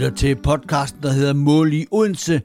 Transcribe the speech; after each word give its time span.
lytter 0.00 0.16
til 0.16 0.36
podcasten, 0.36 1.02
der 1.02 1.12
hedder 1.12 1.32
Mål 1.32 1.72
i 1.72 1.86
Odense. 1.90 2.42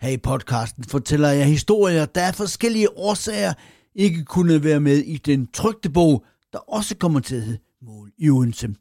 Her 0.00 0.08
i 0.08 0.16
podcasten 0.16 0.84
fortæller 0.84 1.28
jeg 1.28 1.46
historier, 1.46 2.06
der 2.06 2.26
af 2.26 2.34
forskellige 2.34 2.98
årsager 2.98 3.52
ikke 3.94 4.24
kunne 4.24 4.64
være 4.64 4.80
med 4.80 4.96
i 4.96 5.16
den 5.16 5.46
trygte 5.46 5.90
bog, 5.90 6.24
der 6.52 6.58
også 6.58 6.96
kommer 6.96 7.20
til 7.20 7.36
at 7.36 7.42
hedde 7.42 7.58
Mål 7.82 8.12
i 8.18 8.30
Odense. 8.30 8.74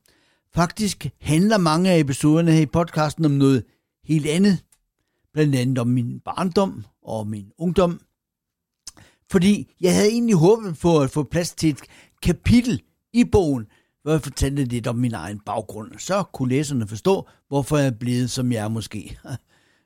Faktisk 0.56 1.10
handler 1.22 1.58
mange 1.58 1.92
af 1.92 2.00
episoderne 2.00 2.52
her 2.52 2.62
i 2.62 2.66
podcasten 2.66 3.26
om 3.26 3.32
noget 3.32 3.64
helt 4.04 4.26
andet. 4.26 4.64
Blandt 5.34 5.56
andet 5.56 5.78
om 5.78 5.88
min 5.88 6.20
barndom 6.20 6.86
og 7.02 7.28
min 7.28 7.46
ungdom. 7.58 8.00
Fordi 9.32 9.74
jeg 9.82 9.96
havde 9.96 10.10
egentlig 10.10 10.36
håbet 10.36 10.78
på 10.82 11.00
at 11.00 11.10
få 11.10 11.24
plads 11.24 11.52
til 11.52 11.70
et 11.70 11.82
kapitel 12.22 12.82
i 13.14 13.24
bogen, 13.24 13.68
hvor 14.04 14.12
jeg 14.12 14.22
fortalte 14.22 14.64
lidt 14.64 14.88
om 14.88 14.96
min 14.96 15.14
egen 15.14 15.40
baggrund. 15.40 15.92
Så 15.98 16.24
kunne 16.24 16.50
læserne 16.50 16.88
forstå, 16.88 17.28
hvorfor 17.48 17.78
jeg 17.78 17.88
er 17.88 17.92
blevet, 17.92 18.30
som 18.32 18.52
jeg 18.52 18.64
er 18.64 18.68
måske. 18.68 19.18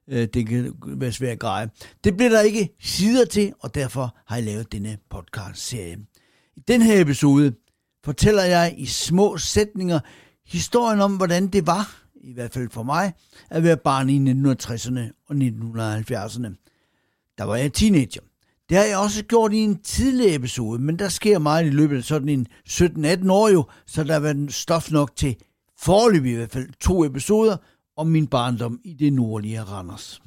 Øh, 0.09 0.27
det 0.34 0.48
kan 0.48 0.73
være 0.85 1.12
svært 1.12 1.31
at 1.31 1.40
greje. 1.40 1.70
Det 2.03 2.17
bliver 2.17 2.30
der 2.30 2.41
ikke 2.41 2.76
sider 2.80 3.26
til, 3.26 3.53
og 3.59 3.76
derfor 3.76 4.17
har 4.26 4.35
jeg 4.35 4.45
lavet 4.45 4.71
denne 4.71 4.98
podcast-serie. 5.09 5.98
I 6.55 6.59
den 6.67 6.81
her 6.81 7.02
episode 7.02 7.53
fortæller 8.03 8.43
jeg 8.43 8.76
i 8.77 8.85
små 8.85 9.38
sætninger 9.38 9.99
historien 10.45 11.02
om, 11.02 11.15
hvordan 11.15 11.48
det 11.48 11.68
var, 11.68 12.04
i 12.15 12.34
hvert 12.34 12.54
fald 12.54 12.70
for 12.70 12.84
mig, 12.84 13.13
at 13.49 13.63
være 13.63 13.77
barn 13.77 14.09
i 14.09 14.18
1960'erne 14.18 14.99
og 15.29 15.35
1970'erne. 15.35 16.65
Der 17.37 17.43
var 17.43 17.55
jeg 17.55 17.74
teenager. 17.74 18.21
Det 18.70 18.77
har 18.77 18.84
jeg 18.84 18.98
også 18.98 19.23
gjort 19.23 19.54
i 19.54 19.57
en 19.57 19.82
tidlig 19.82 20.35
episode, 20.35 20.82
men 20.82 20.99
der 20.99 21.10
sker 21.10 21.40
meget 21.40 21.65
i 21.65 21.70
løbet 21.70 21.98
af 21.98 22.04
sådan 22.04 22.29
en 22.29 22.48
17-18 22.70 23.32
år 23.32 23.49
jo, 23.49 23.65
så 23.85 24.04
der 24.04 24.18
var 24.18 24.46
stof 24.49 24.91
nok 24.91 25.15
til 25.15 25.35
forløb 25.79 26.26
i 26.26 26.34
hvert 26.34 26.51
fald 26.51 26.70
to 26.79 27.05
episoder 27.05 27.57
om 27.98 28.07
min 28.07 28.27
barndom 28.27 28.79
i 28.84 28.93
det 28.93 29.13
nordlige 29.13 29.62
Randers. 29.62 30.21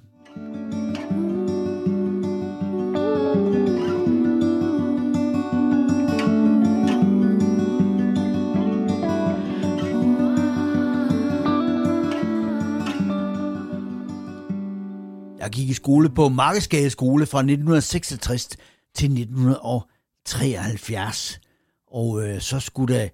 I 15.71 15.75
skole 15.75 16.11
på 16.11 16.29
Markedsgade 16.29 16.91
skole 16.91 17.27
fra 17.27 17.39
1966 17.39 18.49
til 18.95 19.13
1973. 19.13 21.41
Og 21.87 22.29
øh, 22.29 22.41
så 22.41 22.61
skulle 22.61 22.95
der, 22.95 23.09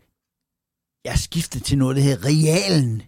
jeg 1.05 1.19
skifte 1.19 1.61
til 1.61 1.79
noget, 1.79 1.97
der 1.97 2.03
hedder 2.03 2.25
Realen. 2.25 3.03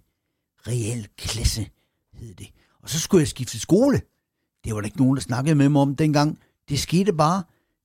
Real 0.66 1.06
klasse 1.16 1.68
hed 2.14 2.34
det. 2.34 2.48
Og 2.82 2.90
så 2.90 3.00
skulle 3.00 3.20
jeg 3.20 3.28
skifte 3.28 3.60
skole. 3.60 4.00
Det 4.64 4.74
var 4.74 4.80
der 4.80 4.86
ikke 4.86 4.98
nogen, 4.98 5.16
der 5.16 5.22
snakkede 5.22 5.54
med 5.54 5.68
mig 5.68 5.82
om 5.82 5.96
dengang. 5.96 6.38
Det 6.68 6.80
skete 6.80 7.12
bare. 7.12 7.42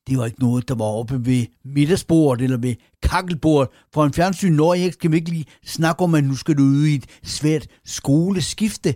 Det 0.07 0.17
var 0.17 0.25
ikke 0.25 0.39
noget, 0.39 0.67
der 0.67 0.75
var 0.75 0.85
oppe 0.85 1.25
ved 1.25 1.45
middagsbordet 1.65 2.43
eller 2.43 2.57
ved 2.57 2.75
kakkelbordet 3.01 3.69
for 3.93 4.05
en 4.05 4.13
fjernsyn. 4.13 4.53
Når 4.53 4.73
jeg 4.73 4.93
skal 4.93 5.11
vi 5.11 5.15
ikke 5.15 5.29
lige 5.29 5.45
snakke 5.65 6.03
om, 6.03 6.15
at 6.15 6.23
nu 6.23 6.35
skal 6.35 6.57
du 6.57 6.63
ud 6.63 6.85
i 6.85 6.95
et 6.95 7.05
svært 7.23 7.67
skoleskifte. 7.85 8.95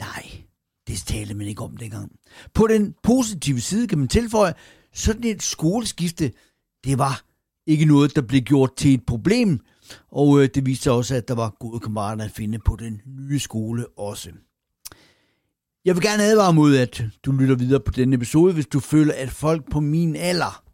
Nej, 0.00 0.44
det 0.88 0.98
talte 0.98 1.34
man 1.34 1.46
ikke 1.46 1.62
om 1.62 1.76
dengang. 1.76 2.12
På 2.54 2.66
den 2.66 2.94
positive 3.02 3.60
side 3.60 3.88
kan 3.88 3.98
man 3.98 4.08
tilføje, 4.08 4.54
sådan 4.94 5.24
et 5.24 5.42
skoleskifte, 5.42 6.32
det 6.84 6.98
var 6.98 7.24
ikke 7.66 7.84
noget, 7.84 8.16
der 8.16 8.22
blev 8.22 8.40
gjort 8.40 8.76
til 8.76 8.94
et 8.94 9.06
problem, 9.06 9.60
og 10.10 10.42
øh, 10.42 10.48
det 10.54 10.66
viste 10.66 10.92
også, 10.92 11.14
at 11.14 11.28
der 11.28 11.34
var 11.34 11.56
gode 11.60 11.80
kammerater 11.80 12.24
at 12.24 12.30
finde 12.30 12.58
på 12.58 12.76
den 12.76 13.00
nye 13.06 13.38
skole 13.38 13.86
også. 13.98 14.30
Jeg 15.84 15.94
vil 15.94 16.02
gerne 16.02 16.22
advare 16.22 16.52
mod, 16.52 16.76
at 16.76 17.02
du 17.24 17.32
lytter 17.32 17.56
videre 17.56 17.80
på 17.80 17.92
denne 17.92 18.16
episode, 18.16 18.54
hvis 18.54 18.66
du 18.66 18.80
føler, 18.80 19.14
at 19.16 19.30
folk 19.30 19.70
på 19.70 19.80
min 19.80 20.16
alder 20.16 20.64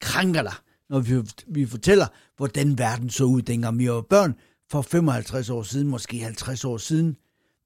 krænker 0.00 0.42
dig, 0.42 0.54
når 0.90 1.00
vi, 1.00 1.22
vi 1.46 1.66
fortæller, 1.66 2.06
hvordan 2.36 2.78
verden 2.78 3.10
så 3.10 3.24
ud, 3.24 3.42
dengang 3.42 3.78
vi 3.78 3.90
var 3.90 4.00
børn, 4.00 4.34
for 4.70 4.82
55 4.82 5.50
år 5.50 5.62
siden, 5.62 5.88
måske 5.88 6.18
50 6.18 6.64
år 6.64 6.76
siden. 6.76 7.16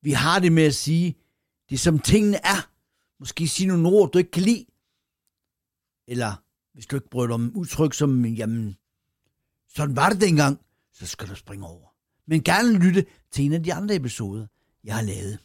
Vi 0.02 0.10
har 0.10 0.38
det 0.38 0.52
med 0.52 0.62
at 0.62 0.74
sige, 0.74 1.14
det 1.68 1.74
er 1.74 1.78
som 1.78 1.98
tingene 1.98 2.36
er. 2.36 2.70
Måske 3.20 3.48
sige 3.48 3.66
nogle 3.66 3.88
ord, 3.88 4.12
du 4.12 4.18
ikke 4.18 4.30
kan 4.30 4.42
lide. 4.42 4.66
Eller 6.06 6.42
hvis 6.72 6.86
du 6.86 6.96
ikke 6.96 7.08
bryder 7.08 7.34
om 7.34 7.56
udtryk 7.56 7.94
som, 7.94 8.24
jamen, 8.24 8.76
sådan 9.68 9.96
var 9.96 10.08
det 10.08 10.20
dengang, 10.20 10.60
så 10.92 11.06
skal 11.06 11.28
du 11.28 11.34
springe 11.34 11.66
over. 11.66 11.88
Men 12.26 12.44
gerne 12.44 12.78
lytte 12.78 13.06
til 13.30 13.44
en 13.44 13.52
af 13.52 13.62
de 13.62 13.74
andre 13.74 13.94
episoder, 13.94 14.46
jeg 14.84 14.94
har 14.94 15.02
lavet. 15.02 15.38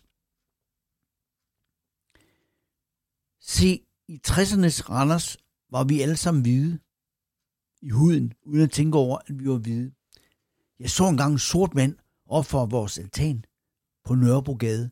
Se, 3.39 3.85
i 4.07 4.21
60'ernes 4.27 4.89
Randers 4.89 5.37
var 5.69 5.83
vi 5.83 6.01
alle 6.01 6.17
sammen 6.17 6.41
hvide. 6.41 6.79
I 7.81 7.89
huden, 7.89 8.33
uden 8.43 8.61
at 8.61 8.71
tænke 8.71 8.97
over, 8.97 9.17
at 9.17 9.39
vi 9.39 9.49
var 9.49 9.57
hvide. 9.57 9.93
Jeg 10.79 10.89
så 10.89 11.07
engang 11.07 11.33
en 11.33 11.39
sort 11.39 11.73
mand 11.73 11.95
op 12.25 12.45
for 12.45 12.65
vores 12.65 12.97
altan 12.97 13.45
på 14.03 14.15
Nørrebrogade. 14.15 14.91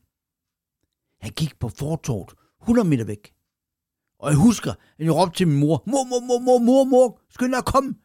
Han 1.22 1.32
gik 1.32 1.60
på 1.60 1.70
fortort 1.70 2.34
100 2.62 2.88
meter 2.88 3.06
væk. 3.06 3.34
Og 4.20 4.30
jeg 4.30 4.38
husker, 4.38 4.72
at 4.72 5.06
jeg 5.06 5.16
råbte 5.16 5.38
til 5.38 5.48
min 5.48 5.60
mor, 5.60 5.84
mor, 5.88 6.04
mor, 6.04 6.20
mor, 6.20 6.40
mor, 6.40 6.60
mor, 6.60 6.84
mor, 6.84 7.20
skynd 7.30 7.54
dig 7.54 7.66
komme. 7.66 7.96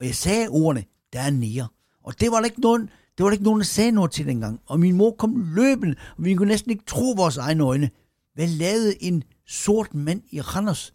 Og 0.00 0.06
jeg 0.06 0.14
sagde 0.14 0.48
ordene, 0.48 0.84
der 1.12 1.20
er 1.20 1.30
nære. 1.30 1.68
Og 2.02 2.20
det 2.20 2.30
var 2.30 2.36
der 2.38 2.44
ikke 2.44 2.60
nogen, 2.60 2.82
det 3.18 3.24
var 3.24 3.26
der 3.26 3.32
ikke 3.32 3.44
nogen, 3.44 3.60
der 3.60 3.64
sagde 3.64 3.92
noget 3.92 4.10
til 4.10 4.26
dengang. 4.26 4.60
Og 4.66 4.80
min 4.80 4.96
mor 4.96 5.10
kom 5.18 5.54
løbende, 5.54 5.96
og 6.16 6.24
vi 6.24 6.34
kunne 6.34 6.48
næsten 6.48 6.70
ikke 6.70 6.84
tro 6.84 7.12
vores 7.16 7.36
egne 7.36 7.64
øjne. 7.64 7.90
Hvad 8.34 8.48
lavede 8.48 9.02
en 9.02 9.22
sort 9.46 9.94
mand 9.94 10.22
i 10.30 10.40
Randers? 10.40 10.94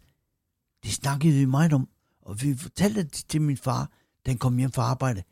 Det 0.82 0.92
snakkede 0.92 1.34
vi 1.34 1.44
meget 1.44 1.72
om, 1.72 1.88
og 2.20 2.42
vi 2.42 2.56
fortalte 2.56 3.02
det 3.02 3.24
til 3.28 3.42
min 3.42 3.56
far, 3.56 3.90
da 4.26 4.30
han 4.30 4.38
kom 4.38 4.56
hjem 4.58 4.72
fra 4.72 4.82
arbejde. 4.82 5.22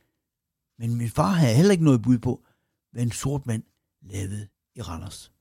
Men 0.78 0.96
min 0.96 1.10
far 1.10 1.30
havde 1.30 1.54
heller 1.54 1.72
ikke 1.72 1.84
noget 1.84 2.02
bud 2.02 2.18
på, 2.18 2.44
hvad 2.92 3.02
en 3.02 3.12
sort 3.12 3.46
mand 3.46 3.62
lavede 4.02 4.48
i 4.74 4.82
Randers. 4.82 5.33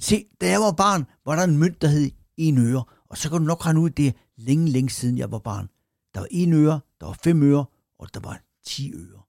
Se, 0.00 0.24
da 0.40 0.48
jeg 0.50 0.60
var 0.60 0.72
barn, 0.72 1.04
var 1.24 1.36
der 1.36 1.44
en 1.44 1.58
mønt, 1.58 1.82
der 1.82 1.88
hed 1.88 2.10
en 2.36 2.58
øre, 2.58 2.84
og 3.08 3.18
så 3.18 3.30
kan 3.30 3.38
du 3.38 3.44
nok 3.44 3.66
regne 3.66 3.80
ud, 3.80 3.90
det 3.90 4.06
er 4.06 4.12
længe, 4.36 4.68
længe 4.68 4.90
siden 4.90 5.18
jeg 5.18 5.30
var 5.30 5.38
barn. 5.38 5.68
Der 6.14 6.20
var 6.20 6.28
en 6.30 6.52
øre, 6.52 6.80
der 7.00 7.06
var 7.06 7.18
fem 7.22 7.42
øre, 7.42 7.64
og 7.98 8.14
der 8.14 8.20
var 8.20 8.42
10 8.64 8.92
øre. 8.94 9.22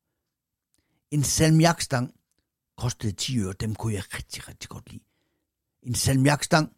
En 1.11 1.23
salmiakstang 1.23 2.13
kostede 2.77 3.11
10 3.11 3.39
øre, 3.39 3.53
dem 3.53 3.75
kunne 3.75 3.93
jeg 3.93 4.03
rigtig, 4.13 4.47
rigtig 4.47 4.69
godt 4.69 4.91
lide. 4.91 5.03
En 5.83 5.95
salmiakstang 5.95 6.71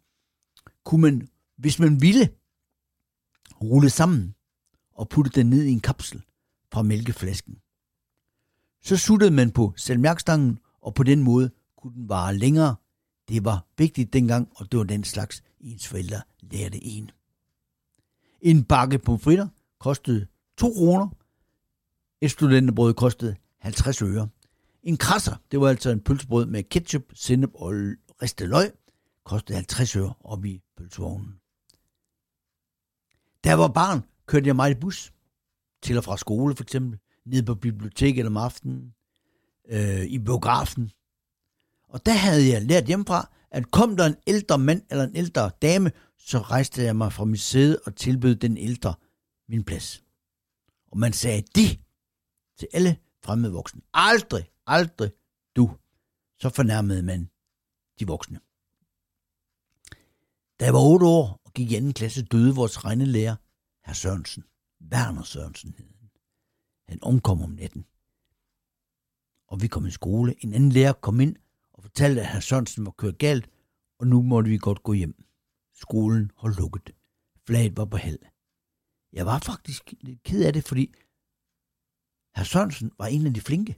kunne 0.84 1.00
man, 1.00 1.28
hvis 1.56 1.78
man 1.78 2.00
ville, 2.00 2.28
rulle 3.62 3.90
sammen 3.90 4.34
og 4.94 5.08
putte 5.08 5.30
den 5.30 5.50
ned 5.50 5.62
i 5.64 5.70
en 5.70 5.80
kapsel 5.80 6.22
fra 6.72 6.82
mælkeflasken. 6.82 7.58
Så 8.82 8.96
suttede 8.96 9.30
man 9.30 9.50
på 9.50 9.72
salmiakstangen, 9.76 10.58
og 10.80 10.94
på 10.94 11.02
den 11.02 11.22
måde 11.22 11.50
kunne 11.76 11.94
den 11.94 12.08
vare 12.08 12.36
længere. 12.36 12.76
Det 13.28 13.44
var 13.44 13.66
vigtigt 13.78 14.12
dengang, 14.12 14.48
og 14.54 14.72
det 14.72 14.78
var 14.78 14.84
den 14.84 15.04
slags, 15.04 15.42
ens 15.60 15.88
forældre 15.88 16.22
lærte 16.40 16.84
en. 16.84 17.10
En 18.40 18.64
bakke 18.64 18.98
pomfritter 18.98 19.48
kostede 19.78 20.26
2 20.56 20.72
kroner. 20.72 21.08
Et 22.20 22.30
studenterbrød 22.30 22.94
kostede 22.94 23.36
50 23.58 24.02
øre. 24.02 24.28
En 24.82 24.96
krasser, 24.96 25.36
det 25.50 25.60
var 25.60 25.68
altså 25.68 25.90
en 25.90 26.00
pølsebrød 26.00 26.46
med 26.46 26.62
ketchup, 26.62 27.02
sennep 27.14 27.50
og 27.54 27.72
ristet 28.22 28.48
løg, 28.48 28.72
kostede 29.24 29.56
50 29.56 29.96
øre 29.96 30.14
op 30.24 30.44
i 30.44 30.62
pølsevognen. 30.76 31.34
Da 33.44 33.48
jeg 33.48 33.58
var 33.58 33.68
barn, 33.68 34.04
kørte 34.26 34.46
jeg 34.46 34.56
meget 34.56 34.76
i 34.76 34.80
bus. 34.80 35.12
Til 35.82 35.98
og 35.98 36.04
fra 36.04 36.16
skole 36.16 36.56
for 36.56 36.62
eksempel. 36.62 36.98
Ned 37.26 37.42
på 37.42 37.54
biblioteket 37.54 38.26
om 38.26 38.36
aftenen. 38.36 38.94
Øh, 39.68 40.04
I 40.04 40.18
biografen. 40.18 40.90
Og 41.92 42.06
der 42.06 42.12
havde 42.12 42.48
jeg 42.48 42.62
lært 42.62 42.84
hjemmefra, 42.84 43.30
at 43.50 43.70
kom 43.70 43.96
der 43.96 44.06
en 44.06 44.16
ældre 44.26 44.58
mand 44.58 44.82
eller 44.90 45.04
en 45.04 45.16
ældre 45.16 45.50
dame, 45.62 45.92
så 46.18 46.38
rejste 46.38 46.82
jeg 46.82 46.96
mig 46.96 47.12
fra 47.12 47.24
mit 47.24 47.40
sæde 47.40 47.80
og 47.86 47.96
tilbød 47.96 48.34
den 48.36 48.56
ældre 48.56 48.94
min 49.48 49.64
plads. 49.64 50.04
Og 50.90 50.98
man 50.98 51.12
sagde 51.12 51.42
de 51.42 51.68
til 52.58 52.68
alle 52.72 52.96
fremmede 53.24 53.52
voksne. 53.52 53.80
Aldrig, 53.94 54.50
aldrig 54.66 55.10
du. 55.56 55.76
Så 56.40 56.48
fornærmede 56.48 57.02
man 57.02 57.30
de 57.98 58.06
voksne. 58.06 58.40
Da 60.60 60.64
jeg 60.64 60.74
var 60.74 60.80
otte 60.92 61.06
år 61.06 61.40
og 61.44 61.52
gik 61.52 61.72
i 61.72 61.76
anden 61.76 61.92
klasse, 61.92 62.22
døde 62.22 62.54
vores 62.54 62.84
regnelærer, 62.84 63.36
herr 63.84 63.94
Sørensen. 63.94 64.44
Werner 64.92 65.22
Sørensen 65.22 65.74
hed 65.78 65.86
han. 66.00 66.10
Han 66.88 66.98
omkom 67.02 67.42
om 67.42 67.50
natten. 67.50 67.86
Og 69.48 69.62
vi 69.62 69.66
kom 69.66 69.86
i 69.86 69.90
skole. 69.90 70.34
En 70.44 70.54
anden 70.54 70.72
lærer 70.72 70.92
kom 70.92 71.20
ind 71.20 71.36
og 71.74 71.82
fortalte, 71.82 72.20
at 72.20 72.26
herr 72.26 72.40
Sørensen 72.40 72.86
var 72.86 72.94
kørt 72.98 73.18
galt, 73.18 73.50
og 73.98 74.06
nu 74.06 74.22
måtte 74.22 74.50
vi 74.50 74.58
godt 74.58 74.82
gå 74.82 74.92
hjem. 74.92 75.24
Skolen 75.74 76.30
holdt 76.36 76.58
lukket. 76.58 76.90
Flaget 77.46 77.76
var 77.76 77.84
på 77.84 77.96
held. 77.96 78.18
Jeg 79.12 79.26
var 79.26 79.38
faktisk 79.38 79.94
lidt 80.00 80.22
ked 80.22 80.44
af 80.44 80.52
det, 80.52 80.64
fordi 80.64 80.94
herr 82.36 82.44
Sørensen 82.44 82.90
var 82.98 83.06
en 83.06 83.26
af 83.26 83.34
de 83.34 83.40
flinke. 83.40 83.76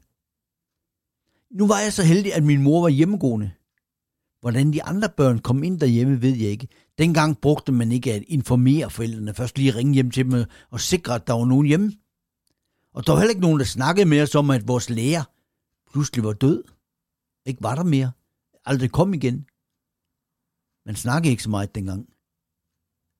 Nu 1.50 1.66
var 1.66 1.80
jeg 1.80 1.92
så 1.92 2.02
heldig, 2.02 2.34
at 2.34 2.42
min 2.42 2.62
mor 2.62 2.80
var 2.80 2.88
hjemmegående. 2.88 3.50
Hvordan 4.40 4.72
de 4.72 4.82
andre 4.82 5.08
børn 5.08 5.38
kom 5.38 5.62
ind 5.62 5.80
derhjemme, 5.80 6.22
ved 6.22 6.36
jeg 6.36 6.50
ikke. 6.50 6.68
Dengang 6.98 7.40
brugte 7.40 7.72
man 7.72 7.92
ikke 7.92 8.12
at 8.12 8.22
informere 8.26 8.90
forældrene, 8.90 9.34
først 9.34 9.58
lige 9.58 9.74
ringe 9.74 9.94
hjem 9.94 10.10
til 10.10 10.24
dem 10.24 10.44
og 10.70 10.80
sikre, 10.80 11.14
at 11.14 11.26
der 11.26 11.32
var 11.32 11.44
nogen 11.44 11.66
hjemme. 11.66 11.92
Og 12.94 13.06
der 13.06 13.12
var 13.12 13.18
heller 13.18 13.30
ikke 13.30 13.40
nogen, 13.40 13.58
der 13.58 13.64
snakkede 13.64 14.06
med 14.06 14.22
os 14.22 14.34
om, 14.34 14.50
at 14.50 14.68
vores 14.68 14.90
lærer 14.90 15.24
pludselig 15.92 16.24
var 16.24 16.32
død. 16.32 16.64
Ikke 17.44 17.62
var 17.62 17.74
der 17.74 17.84
mere. 17.84 18.12
Aldrig 18.64 18.92
kom 18.92 19.14
igen. 19.14 19.48
Man 20.86 20.96
snakkede 20.96 21.30
ikke 21.30 21.42
så 21.42 21.50
meget 21.50 21.74
dengang. 21.74 22.14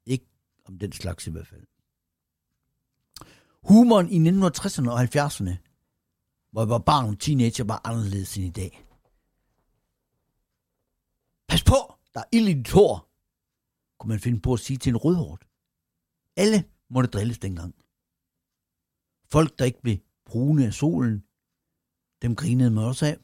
Ikke 0.06 0.26
om 0.64 0.78
den 0.78 0.92
slags 0.92 1.26
i 1.26 1.30
hvert 1.30 1.46
fald. 1.46 1.66
Humoren 3.62 4.08
i 4.08 4.18
1960'erne 4.30 4.90
og 4.90 5.00
70'erne, 5.02 5.56
hvor 6.50 6.60
jeg 6.60 6.68
var 6.68 6.78
barn 6.78 7.08
og 7.08 7.18
teenager, 7.18 7.64
var 7.64 7.80
anderledes 7.84 8.36
end 8.36 8.46
i 8.46 8.50
dag. 8.50 8.86
Pas 11.48 11.64
på, 11.64 11.94
der 12.14 12.20
er 12.20 12.28
ild 12.32 12.48
i 12.48 12.52
dit 12.52 12.70
hår, 12.70 13.10
kunne 13.98 14.08
man 14.08 14.20
finde 14.20 14.40
på 14.40 14.52
at 14.52 14.60
sige 14.60 14.76
til 14.76 14.90
en 14.90 14.96
rødhård. 14.96 15.46
Alle 16.36 16.64
måtte 16.90 17.10
drilles 17.10 17.38
dengang. 17.38 17.74
Folk, 19.30 19.58
der 19.58 19.64
ikke 19.64 19.82
blev 19.82 19.98
brune 20.24 20.66
af 20.66 20.74
solen, 20.74 21.24
dem 22.22 22.36
grinede 22.36 22.70
man 22.70 22.84
også 22.84 23.06
af. 23.06 23.18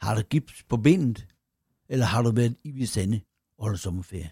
Har 0.00 0.14
du 0.14 0.22
gips 0.22 0.62
på 0.62 0.76
benet, 0.76 1.26
eller 1.88 2.06
har 2.06 2.22
du 2.22 2.30
været 2.30 2.56
i 2.64 2.70
Visande 2.70 3.20
og 3.58 3.64
holdt 3.64 3.80
sommerferie? 3.80 4.30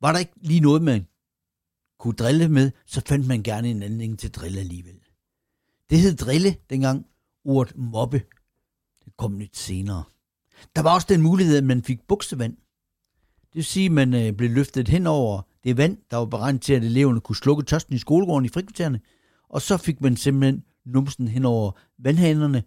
Var 0.00 0.12
der 0.12 0.18
ikke 0.18 0.32
lige 0.36 0.60
noget, 0.60 0.82
man 0.82 1.06
kunne 1.98 2.14
drille 2.14 2.48
med, 2.48 2.70
så 2.86 3.02
fandt 3.06 3.26
man 3.26 3.42
gerne 3.42 3.70
en 3.70 3.82
anledning 3.82 4.18
til 4.18 4.28
at 4.28 4.34
drille 4.34 4.60
alligevel. 4.60 5.00
Det 5.90 6.00
hed 6.00 6.16
drille 6.16 6.56
dengang, 6.70 7.06
ordet 7.44 7.76
mobbe. 7.76 8.22
Det 9.04 9.16
kom 9.16 9.38
lidt 9.38 9.56
senere. 9.56 10.04
Der 10.76 10.82
var 10.82 10.94
også 10.94 11.06
den 11.10 11.22
mulighed, 11.22 11.56
at 11.56 11.64
man 11.64 11.82
fik 11.82 12.00
buksevand. 12.08 12.56
Det 13.42 13.54
vil 13.54 13.64
sige, 13.64 13.86
at 13.86 13.92
man 13.92 14.14
øh, 14.14 14.32
blev 14.32 14.50
løftet 14.50 14.88
hen 14.88 15.06
over 15.06 15.42
det 15.64 15.76
vand, 15.76 15.98
der 16.10 16.16
var 16.16 16.24
beregnet 16.24 16.62
til, 16.62 16.74
at 16.74 16.84
eleverne 16.84 17.20
kunne 17.20 17.36
slukke 17.36 17.62
tørsten 17.62 17.94
i 17.94 17.98
skolegården 17.98 18.44
i 18.44 18.48
frikvartererne, 18.48 19.00
og 19.48 19.62
så 19.62 19.76
fik 19.76 20.00
man 20.00 20.16
simpelthen 20.16 20.64
numsen 20.84 21.28
hen 21.28 21.44
over 21.44 21.72
vandhanerne, 21.98 22.62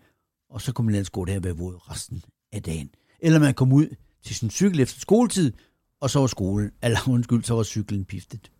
og 0.49 0.61
så 0.61 0.73
kunne 0.73 0.85
man 0.85 0.95
ellers 0.95 1.09
gå 1.09 1.25
der 1.25 1.37
og 1.37 1.43
være 1.43 1.57
våd 1.57 1.89
resten 1.91 2.23
af 2.51 2.63
dagen. 2.63 2.89
Eller 3.19 3.39
man 3.39 3.53
kom 3.53 3.73
ud 3.73 3.95
til 4.23 4.35
sin 4.35 4.49
cykel 4.49 4.79
efter 4.79 4.99
skoletid, 4.99 5.53
og 5.99 6.09
så 6.09 6.19
var 6.19 6.27
skolen, 6.27 6.71
eller 6.83 7.09
undskyld, 7.09 7.43
så 7.43 7.53
var 7.53 7.63
cyklen 7.63 8.05
piftet. 8.05 8.51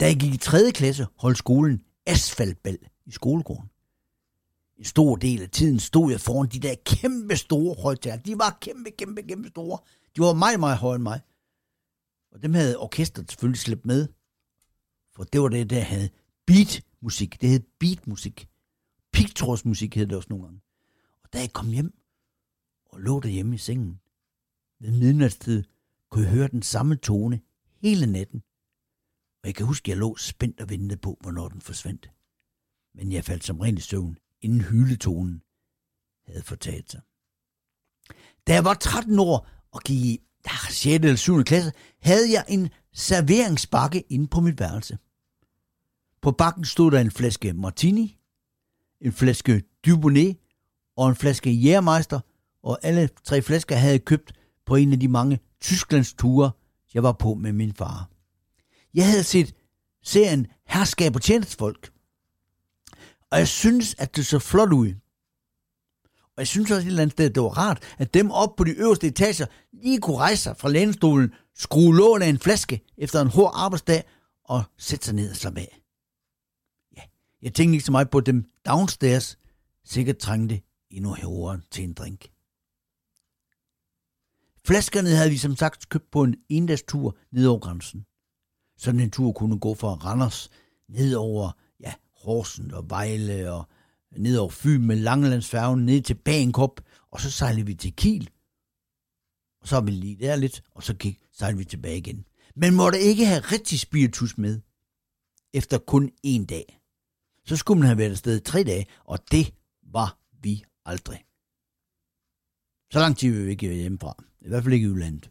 Da 0.00 0.06
jeg 0.06 0.16
gik 0.16 0.34
i 0.34 0.36
3. 0.36 0.70
klasse, 0.74 1.06
holdt 1.16 1.38
skolen 1.38 1.82
asfaltbal 2.06 2.78
i 3.06 3.10
skolegården. 3.10 3.70
En 4.78 4.84
stor 4.84 5.16
del 5.16 5.42
af 5.42 5.50
tiden 5.50 5.80
stod 5.80 6.10
jeg 6.10 6.20
foran 6.20 6.48
de 6.48 6.60
der 6.60 6.74
kæmpe 6.84 7.36
store 7.36 7.82
højtaler. 7.82 8.16
De 8.16 8.38
var 8.38 8.58
kæmpe, 8.60 8.90
kæmpe, 8.90 9.22
kæmpe 9.22 9.48
store. 9.48 9.78
De 10.16 10.20
var 10.20 10.32
meget, 10.32 10.60
meget 10.60 10.78
højere 10.78 10.94
end 10.94 11.02
mig. 11.02 11.20
Og 12.32 12.42
dem 12.42 12.54
havde 12.54 12.78
orkestret 12.78 13.30
selvfølgelig 13.30 13.60
slæbt 13.60 13.86
med. 13.86 14.08
For 15.14 15.24
det 15.24 15.40
var 15.40 15.48
det, 15.48 15.70
der 15.70 15.80
havde 15.80 16.08
beat 16.46 16.82
musik. 17.00 17.40
Det 17.40 17.48
hed 17.48 17.60
beatmusik. 17.78 18.48
Pigtrådsmusik 19.12 19.94
hed 19.94 20.06
det 20.06 20.16
også 20.16 20.26
nogle 20.30 20.44
gange. 20.44 20.60
Og 21.22 21.32
da 21.32 21.38
jeg 21.38 21.52
kom 21.52 21.68
hjem 21.68 21.98
og 22.86 23.00
lå 23.00 23.20
derhjemme 23.20 23.54
i 23.54 23.58
sengen, 23.58 24.00
ved 24.80 24.92
midnatstid, 24.92 25.64
kunne 26.10 26.24
jeg 26.24 26.32
høre 26.32 26.48
den 26.48 26.62
samme 26.62 26.96
tone 26.96 27.40
hele 27.80 28.06
natten. 28.06 28.42
Og 29.42 29.46
jeg 29.46 29.54
kan 29.54 29.66
huske, 29.66 29.84
at 29.84 29.88
jeg 29.88 29.96
lå 29.96 30.16
spændt 30.16 30.60
og 30.60 30.70
ventede 30.70 31.00
på, 31.00 31.18
hvornår 31.20 31.48
den 31.48 31.60
forsvandt. 31.60 32.10
Men 32.94 33.12
jeg 33.12 33.24
faldt 33.24 33.44
som 33.44 33.60
ren 33.60 33.78
i 33.78 33.80
søvn, 33.80 34.18
inden 34.40 34.60
hyletonen 34.60 35.42
havde 36.26 36.42
fortalt 36.42 36.90
sig. 36.90 37.00
Da 38.46 38.54
jeg 38.54 38.64
var 38.64 38.74
13 38.74 39.18
år 39.18 39.48
og 39.70 39.80
gik 39.80 40.04
i 40.04 40.20
ah, 40.44 40.52
ja, 40.66 40.70
6. 40.70 41.04
eller 41.04 41.16
7. 41.16 41.44
klasse, 41.44 41.72
havde 42.00 42.32
jeg 42.32 42.44
en 42.48 42.68
serveringsbakke 42.92 44.00
inde 44.00 44.28
på 44.28 44.40
mit 44.40 44.60
værelse. 44.60 44.98
På 46.26 46.32
bakken 46.32 46.64
stod 46.64 46.90
der 46.90 47.00
en 47.00 47.10
flaske 47.10 47.52
martini, 47.52 48.18
en 49.00 49.12
flaske 49.12 49.62
Dubonnet 49.86 50.36
og 50.96 51.08
en 51.08 51.16
flaske 51.16 51.50
Jægermeister, 51.50 52.20
og 52.62 52.78
alle 52.82 53.08
tre 53.24 53.42
flasker 53.42 53.76
havde 53.76 53.92
jeg 53.92 54.04
købt 54.04 54.32
på 54.66 54.76
en 54.76 54.92
af 54.92 55.00
de 55.00 55.08
mange 55.08 55.40
Tysklands 55.60 56.12
ture, 56.12 56.50
jeg 56.94 57.02
var 57.02 57.12
på 57.12 57.34
med 57.34 57.52
min 57.52 57.72
far. 57.72 58.10
Jeg 58.94 59.06
havde 59.10 59.24
set 59.24 59.54
serien 60.02 60.46
Herskab 60.66 61.14
og 61.14 61.22
tjenestfolk, 61.22 61.92
og 63.30 63.38
jeg 63.38 63.48
synes, 63.48 63.94
at 63.98 64.16
det 64.16 64.26
så 64.26 64.38
flot 64.38 64.72
ud. 64.72 64.94
Og 66.22 66.38
jeg 66.38 66.46
synes 66.46 66.70
også 66.70 66.82
et 66.82 66.86
eller 66.86 67.02
andet 67.02 67.12
sted, 67.12 67.26
at 67.26 67.34
det 67.34 67.42
var 67.42 67.58
rart, 67.58 67.82
at 67.98 68.14
dem 68.14 68.30
op 68.30 68.56
på 68.56 68.64
de 68.64 68.70
øverste 68.70 69.06
etager 69.06 69.46
lige 69.72 70.00
kunne 70.00 70.16
rejse 70.18 70.42
sig 70.42 70.56
fra 70.56 70.68
lænestolen, 70.68 71.34
skrue 71.54 71.96
lån 71.96 72.22
af 72.22 72.28
en 72.28 72.38
flaske 72.38 72.80
efter 72.98 73.20
en 73.20 73.28
hård 73.28 73.52
arbejdsdag 73.54 74.04
og 74.44 74.62
sætte 74.78 75.04
sig 75.04 75.14
ned 75.14 75.30
og 75.30 75.36
slappe 75.36 75.60
af. 75.60 75.82
Jeg 77.46 77.54
tænkte 77.54 77.74
ikke 77.74 77.84
så 77.84 77.92
meget 77.92 78.10
på 78.10 78.20
dem 78.20 78.50
downstairs, 78.66 79.38
sikkert 79.84 80.18
trængte 80.18 80.60
endnu 80.90 81.12
herovre 81.12 81.60
til 81.70 81.84
en 81.84 81.92
drink. 81.92 82.30
Flaskerne 84.64 85.08
havde 85.08 85.30
vi 85.30 85.36
som 85.36 85.56
sagt 85.56 85.88
købt 85.88 86.10
på 86.10 86.22
en 86.22 86.36
endagstur 86.48 87.16
ned 87.30 87.46
over 87.46 87.58
grænsen. 87.58 88.06
Sådan 88.78 89.00
en 89.00 89.10
tur 89.10 89.32
kunne 89.32 89.58
gå 89.58 89.74
fra 89.74 89.88
Randers 89.88 90.50
ned 90.88 91.14
over 91.14 91.50
ja, 91.80 91.94
Horsen 92.24 92.74
og 92.74 92.90
Vejle 92.90 93.52
og 93.52 93.68
ned 94.16 94.38
over 94.38 94.50
Fyn 94.50 94.86
med 94.86 94.96
Langelandsfærgen, 94.96 95.86
ned 95.86 96.02
til 96.02 96.14
Bagenkop, 96.14 96.80
og 97.10 97.20
så 97.20 97.30
sejlede 97.30 97.66
vi 97.66 97.74
til 97.74 97.96
Kiel. 97.96 98.30
Og 99.60 99.68
så 99.68 99.76
var 99.76 99.82
vi 99.82 99.90
lige 99.90 100.16
der 100.16 100.36
lidt, 100.36 100.62
og 100.70 100.82
så 100.82 100.94
gik, 100.94 101.20
sejlede 101.32 101.58
vi 101.58 101.64
tilbage 101.64 101.98
igen. 101.98 102.24
Men 102.56 102.74
måtte 102.74 103.00
ikke 103.00 103.26
have 103.26 103.40
rigtig 103.40 103.80
spiritus 103.80 104.38
med, 104.38 104.60
efter 105.52 105.78
kun 105.78 106.10
en 106.22 106.44
dag. 106.44 106.80
Så 107.46 107.56
skulle 107.56 107.78
man 107.80 107.86
have 107.86 107.98
været 107.98 108.10
afsted 108.10 108.40
tre 108.40 108.64
dage, 108.64 108.86
og 109.04 109.18
det 109.30 109.54
var 109.82 110.18
vi 110.42 110.64
aldrig. 110.84 111.24
Så 112.92 112.98
lang 112.98 113.16
tid 113.16 113.32
vil 113.32 113.46
vi 113.46 113.50
ikke 113.50 113.74
hjemmefra. 113.74 114.24
I 114.40 114.48
hvert 114.48 114.62
fald 114.62 114.74
ikke 114.74 114.86
i 114.86 114.90
udlandet. 114.90 115.30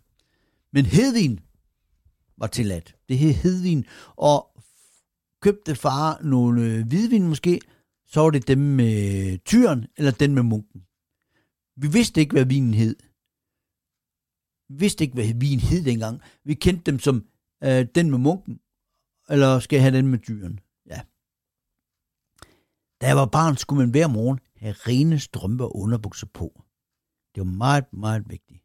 Men 0.74 0.86
hedvin 0.86 1.40
var 2.38 2.48
tilladt. 2.48 2.96
Det 3.10 3.18
hed 3.18 3.34
hedvin, 3.34 3.86
og 4.16 4.56
købte 5.42 5.76
far 5.76 6.20
nogle 6.24 6.62
øh, 6.62 6.88
hvidvin 6.88 7.28
måske, 7.28 7.60
så 8.06 8.22
var 8.22 8.30
det 8.30 8.48
dem 8.48 8.58
med 8.58 9.38
tyren, 9.46 9.86
eller 9.98 10.12
den 10.12 10.36
med 10.36 10.44
munken. 10.44 10.82
Vi 11.76 11.88
vidste 11.88 12.22
ikke, 12.22 12.34
hvad 12.34 12.46
vinen 12.46 12.74
hed. 12.74 12.96
Vi 14.70 14.76
vidste 14.80 15.04
ikke, 15.04 15.14
hvad 15.14 15.34
vin 15.34 15.60
hed 15.60 15.86
dengang. 15.86 16.22
Vi 16.44 16.54
kendte 16.54 16.92
dem 16.92 17.00
som 17.00 17.26
øh, 17.64 17.86
den 17.96 18.10
med 18.10 18.18
munken, 18.18 18.60
eller 19.30 19.60
skal 19.60 19.78
jeg 19.78 19.84
have 19.84 19.98
den 19.98 20.08
med 20.08 20.20
tyren? 20.20 20.60
Da 23.06 23.10
jeg 23.10 23.18
var 23.18 23.26
barn, 23.26 23.58
skulle 23.58 23.80
man 23.80 23.90
hver 23.90 24.08
morgen 24.08 24.40
have 24.56 24.74
rene 24.74 25.20
strømper 25.20 25.66
og 25.66 25.78
underbukser 25.78 26.28
på. 26.34 26.62
Det 27.36 27.46
var 27.46 27.52
meget, 27.52 27.94
meget 27.94 28.30
vigtigt. 28.30 28.64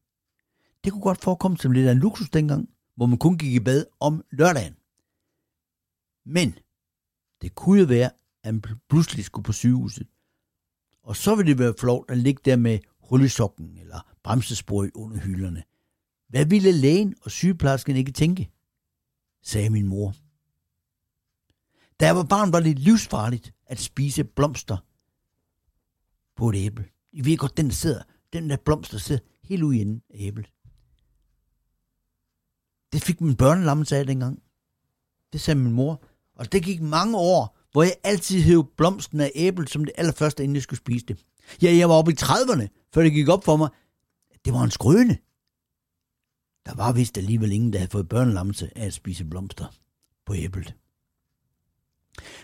Det 0.85 0.93
kunne 0.93 1.03
godt 1.03 1.21
forekomme 1.21 1.59
som 1.59 1.73
lidt 1.73 1.89
af 1.89 1.93
en 1.93 1.99
luksus 1.99 2.31
dengang, 2.31 2.69
hvor 2.97 3.07
man 3.07 3.19
kun 3.19 3.39
gik 3.39 3.55
i 3.55 3.61
bad 3.61 3.87
om 4.01 4.25
lørdagen. 4.31 4.77
Men 6.27 6.59
det 7.43 7.55
kunne 7.55 7.81
jo 7.81 7.87
være, 7.87 8.11
at 8.43 8.55
man 8.55 8.63
pludselig 8.89 9.25
skulle 9.25 9.45
på 9.45 9.53
sygehuset. 9.53 10.07
Og 11.03 11.17
så 11.17 11.35
ville 11.35 11.51
det 11.51 11.59
være 11.59 11.75
flot 11.79 12.11
at 12.11 12.19
ligge 12.19 12.43
der 12.45 12.57
med 12.57 12.79
hul 12.99 13.25
i 13.25 13.29
sokken 13.29 13.79
eller 13.79 14.15
bremsespor 14.23 14.89
under 14.95 15.17
hylderne. 15.17 15.63
Hvad 16.29 16.47
ville 16.47 16.73
lægen 16.73 17.15
og 17.23 17.31
sygeplejersken 17.31 17.97
ikke 17.97 18.13
tænke? 18.13 18.51
sagde 19.43 19.71
min 19.71 19.87
mor. 19.87 20.15
Da 22.01 22.07
jeg 22.07 22.17
var 22.17 22.25
barn, 22.25 22.53
var 22.53 22.61
det 22.61 22.79
livsfarligt 22.79 23.55
at 23.67 23.81
spise 23.81 24.25
blomster 24.25 24.77
på 26.37 26.49
et 26.49 26.57
æble. 26.57 26.85
I 27.13 27.25
ved 27.25 27.37
godt, 27.37 27.57
den 27.57 27.71
sidder, 27.71 28.03
den 28.33 28.51
der 28.51 28.57
blomster 28.57 28.99
sidder 28.99 29.23
helt 29.43 29.63
ude 29.63 29.79
inden 29.79 30.03
af 30.11 30.17
æblet. 30.19 30.53
Det 32.93 33.03
fik 33.03 33.21
min 33.21 33.37
børnelammelse 33.37 33.97
af 33.97 34.07
dengang. 34.07 34.43
Det 35.33 35.41
sagde 35.41 35.61
min 35.61 35.73
mor. 35.73 36.03
Og 36.35 36.53
det 36.53 36.63
gik 36.63 36.81
mange 36.83 37.19
år, 37.19 37.59
hvor 37.73 37.83
jeg 37.83 37.95
altid 38.05 38.43
hævde 38.43 38.69
blomsten 38.77 39.21
af 39.21 39.33
æblet 39.35 39.71
som 39.71 39.85
det 39.85 39.95
allerførste, 39.97 40.45
inden 40.45 40.55
jeg 40.55 40.63
skulle 40.63 40.81
spise 40.81 41.07
det. 41.07 41.27
Ja, 41.63 41.77
jeg 41.77 41.89
var 41.89 41.95
oppe 41.95 42.13
i 42.13 42.15
30'erne, 42.15 42.91
før 42.95 43.03
det 43.03 43.13
gik 43.13 43.29
op 43.29 43.45
for 43.45 43.57
mig. 43.57 43.69
Det 44.45 44.53
var 44.53 44.63
en 44.63 44.71
skrøne. 44.71 45.19
Der 46.67 46.75
var 46.75 46.93
vist 46.93 47.19
alligevel 47.19 47.53
ingen, 47.53 47.73
der 47.73 47.79
havde 47.79 47.91
fået 47.91 48.09
børnelammelse 48.09 48.79
af 48.79 48.87
at 48.87 48.93
spise 48.93 49.25
blomster 49.25 49.67
på 50.27 50.35
æblet. 50.35 50.75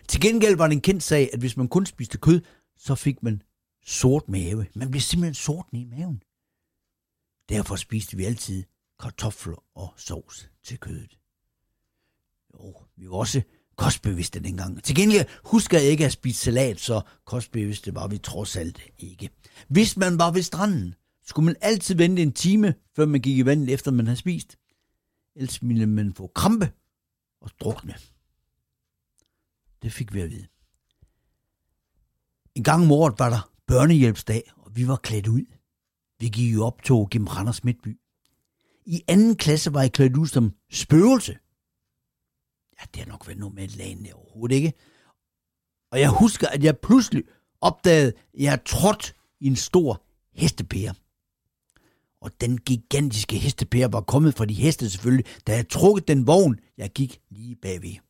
Til 0.08 0.20
gengæld 0.20 0.56
var 0.56 0.66
det 0.66 0.74
en 0.74 0.80
kendt 0.80 1.02
sag, 1.02 1.30
at 1.32 1.38
hvis 1.38 1.56
man 1.56 1.68
kun 1.68 1.86
spiste 1.86 2.18
kød, 2.18 2.40
så 2.76 2.94
fik 2.94 3.22
man 3.22 3.42
sort 3.86 4.28
mave. 4.28 4.66
Man 4.74 4.90
blev 4.90 5.00
simpelthen 5.00 5.34
sort 5.34 5.66
i 5.72 5.84
maven. 5.84 6.22
Derfor 7.48 7.76
spiste 7.76 8.16
vi 8.16 8.24
altid 8.24 8.64
kartofler 9.00 9.64
og 9.74 9.94
sovs 9.96 10.50
til 10.64 10.78
kødet. 10.78 11.18
Jo, 12.54 12.74
vi 12.96 13.08
var 13.08 13.16
også 13.16 13.42
kostbevidste 13.76 14.40
dengang. 14.40 14.82
Til 14.84 14.96
gengæld 14.96 15.26
husker 15.44 15.78
jeg 15.78 15.86
ikke 15.86 16.04
at 16.04 16.12
spise 16.12 16.40
salat, 16.44 16.80
så 16.80 17.00
kostbevidste 17.24 17.94
var 17.94 18.08
vi 18.08 18.18
trods 18.18 18.56
alt 18.56 18.82
ikke. 18.98 19.30
Hvis 19.68 19.96
man 19.96 20.18
var 20.18 20.30
ved 20.30 20.42
stranden, 20.42 20.94
skulle 21.26 21.46
man 21.46 21.56
altid 21.60 21.94
vente 21.94 22.22
en 22.22 22.32
time, 22.32 22.74
før 22.96 23.06
man 23.06 23.20
gik 23.20 23.38
i 23.38 23.44
vandet, 23.46 23.74
efter 23.74 23.90
man 23.90 24.06
havde 24.06 24.18
spist. 24.18 24.56
Ellers 25.36 25.62
ville 25.62 25.86
man 25.86 26.14
få 26.14 26.26
krampe 26.34 26.72
og 27.40 27.50
drukne. 27.60 27.94
Det 29.86 29.92
fik 29.92 30.14
vi 30.14 30.20
at 30.20 30.30
vide. 30.30 30.46
En 32.54 32.62
gang 32.62 32.82
om 32.82 32.92
året 32.92 33.18
var 33.18 33.30
der 33.30 33.50
børnehjælpsdag, 33.66 34.42
og 34.56 34.76
vi 34.76 34.88
var 34.88 34.96
klædt 34.96 35.26
ud. 35.26 35.44
Vi 36.20 36.28
gik 36.28 36.54
jo 36.54 36.64
optog 36.64 37.10
gennem 37.10 37.26
Randers 37.26 37.64
Midtby. 37.64 38.00
I 38.86 39.02
anden 39.08 39.36
klasse 39.36 39.74
var 39.74 39.80
jeg 39.80 39.92
klædt 39.92 40.16
ud 40.16 40.26
som 40.26 40.52
spøgelse. 40.70 41.32
Ja, 42.80 42.84
det 42.94 43.02
har 43.02 43.06
nok 43.06 43.26
været 43.26 43.38
noget 43.38 43.54
med 43.54 43.64
et 43.64 43.76
lagene 43.76 44.14
overhovedet 44.14 44.56
ikke. 44.56 44.72
Og 45.90 46.00
jeg 46.00 46.10
husker, 46.10 46.48
at 46.48 46.64
jeg 46.64 46.78
pludselig 46.78 47.24
opdagede, 47.60 48.08
at 48.08 48.40
jeg 48.40 48.64
trådt 48.64 49.16
i 49.40 49.46
en 49.46 49.56
stor 49.56 50.02
hestepære. 50.32 50.94
Og 52.20 52.40
den 52.40 52.58
gigantiske 52.58 53.38
hestepære 53.38 53.92
var 53.92 54.00
kommet 54.00 54.34
fra 54.34 54.44
de 54.44 54.54
heste 54.54 54.90
selvfølgelig, 54.90 55.26
da 55.46 55.54
jeg 55.54 55.68
trukket 55.68 56.08
den 56.08 56.26
vogn, 56.26 56.60
jeg 56.76 56.90
gik 56.90 57.20
lige 57.30 57.56
bagved. 57.56 58.05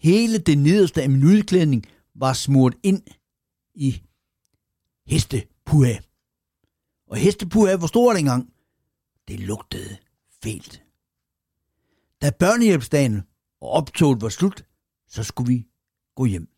Hele 0.00 0.38
det 0.38 0.58
nederste 0.58 1.02
af 1.02 1.10
min 1.10 1.24
udklædning 1.24 1.86
var 2.14 2.32
smurt 2.32 2.76
ind 2.82 3.02
i 3.74 4.02
hestepuha. 5.06 5.94
Og 7.06 7.16
hestepuha 7.16 7.76
hvor 7.76 7.86
stor 7.86 8.12
dengang. 8.12 8.52
Det 9.28 9.40
lugtede 9.40 9.96
fælt. 10.42 10.82
Da 12.22 12.30
børnehjælpsdagen 12.30 13.22
og 13.60 13.68
optoget 13.68 14.22
var 14.22 14.28
slut, 14.28 14.64
så 15.08 15.22
skulle 15.22 15.48
vi 15.48 15.66
gå 16.16 16.24
hjem. 16.24 16.48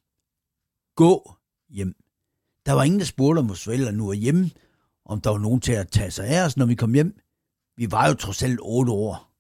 Gå 0.97 1.37
hjem. 1.69 1.95
Der 2.67 2.73
var 2.73 2.83
ingen, 2.83 3.01
der 3.01 3.07
spurgte, 3.07 3.39
om 3.39 3.49
vores 3.49 3.65
forældre 3.65 3.93
nu 3.93 4.09
er 4.09 4.15
hjemme, 4.15 4.51
om 5.05 5.21
der 5.21 5.31
var 5.31 5.39
nogen 5.39 5.61
til 5.61 5.73
at 5.73 5.91
tage 5.91 6.11
sig 6.11 6.27
af 6.27 6.45
os, 6.45 6.57
når 6.57 6.67
vi 6.67 6.75
kom 6.75 6.95
hjem. 6.95 7.19
Vi 7.77 7.91
var 7.91 8.09
jo 8.09 8.15
trods 8.15 8.43
alt 8.43 8.61
otte 8.63 8.93
år, 8.93 9.35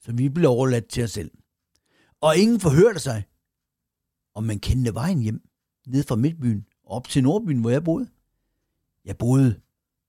så 0.00 0.12
vi 0.12 0.28
blev 0.28 0.50
overladt 0.50 0.88
til 0.88 1.04
os 1.04 1.10
selv. 1.10 1.30
Og 2.20 2.36
ingen 2.36 2.60
forhørte 2.60 3.00
sig, 3.00 3.24
om 4.34 4.44
man 4.44 4.58
kendte 4.58 4.94
vejen 4.94 5.18
hjem, 5.18 5.48
ned 5.86 6.04
fra 6.04 6.16
Midtbyen, 6.16 6.66
op 6.84 7.08
til 7.08 7.22
Nordbyen, 7.22 7.60
hvor 7.60 7.70
jeg 7.70 7.84
boede. 7.84 8.08
Jeg 9.04 9.18
boede 9.18 9.60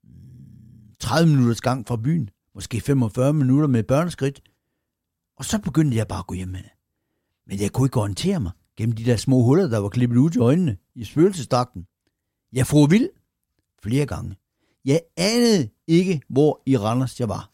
mm, 0.04 0.94
30 1.00 1.32
minutters 1.32 1.62
gang 1.62 1.88
fra 1.88 1.98
byen, 1.98 2.30
måske 2.56 2.82
45 2.82 3.34
minutter 3.34 3.68
med 3.68 3.84
børneskridt, 3.84 4.42
og 5.38 5.46
så 5.46 5.62
begyndte 5.62 5.98
jeg 5.98 6.08
bare 6.08 6.20
at 6.20 6.28
gå 6.28 6.36
hjem 6.36 6.48
med. 6.48 6.64
Men 7.48 7.60
jeg 7.60 7.72
kunne 7.72 7.86
ikke 7.86 8.00
orientere 8.00 8.40
mig 8.40 8.52
gennem 8.78 8.96
de 8.96 9.06
der 9.06 9.16
små 9.18 9.44
huller, 9.44 9.68
der 9.68 9.78
var 9.78 9.90
klippet 9.90 10.18
ud 10.18 10.30
til 10.30 10.42
øjnene 10.42 10.78
i 10.96 11.04
spøgelsesdragten. 11.04 11.88
Jeg 12.54 12.68
for 12.68 12.88
vild 12.88 13.10
flere 13.84 14.06
gange. 14.06 14.36
Jeg 14.86 15.02
anede 15.18 15.70
ikke, 15.88 16.22
hvor 16.30 16.62
i 16.66 16.78
Randers 16.78 17.20
jeg 17.20 17.30
var. 17.30 17.52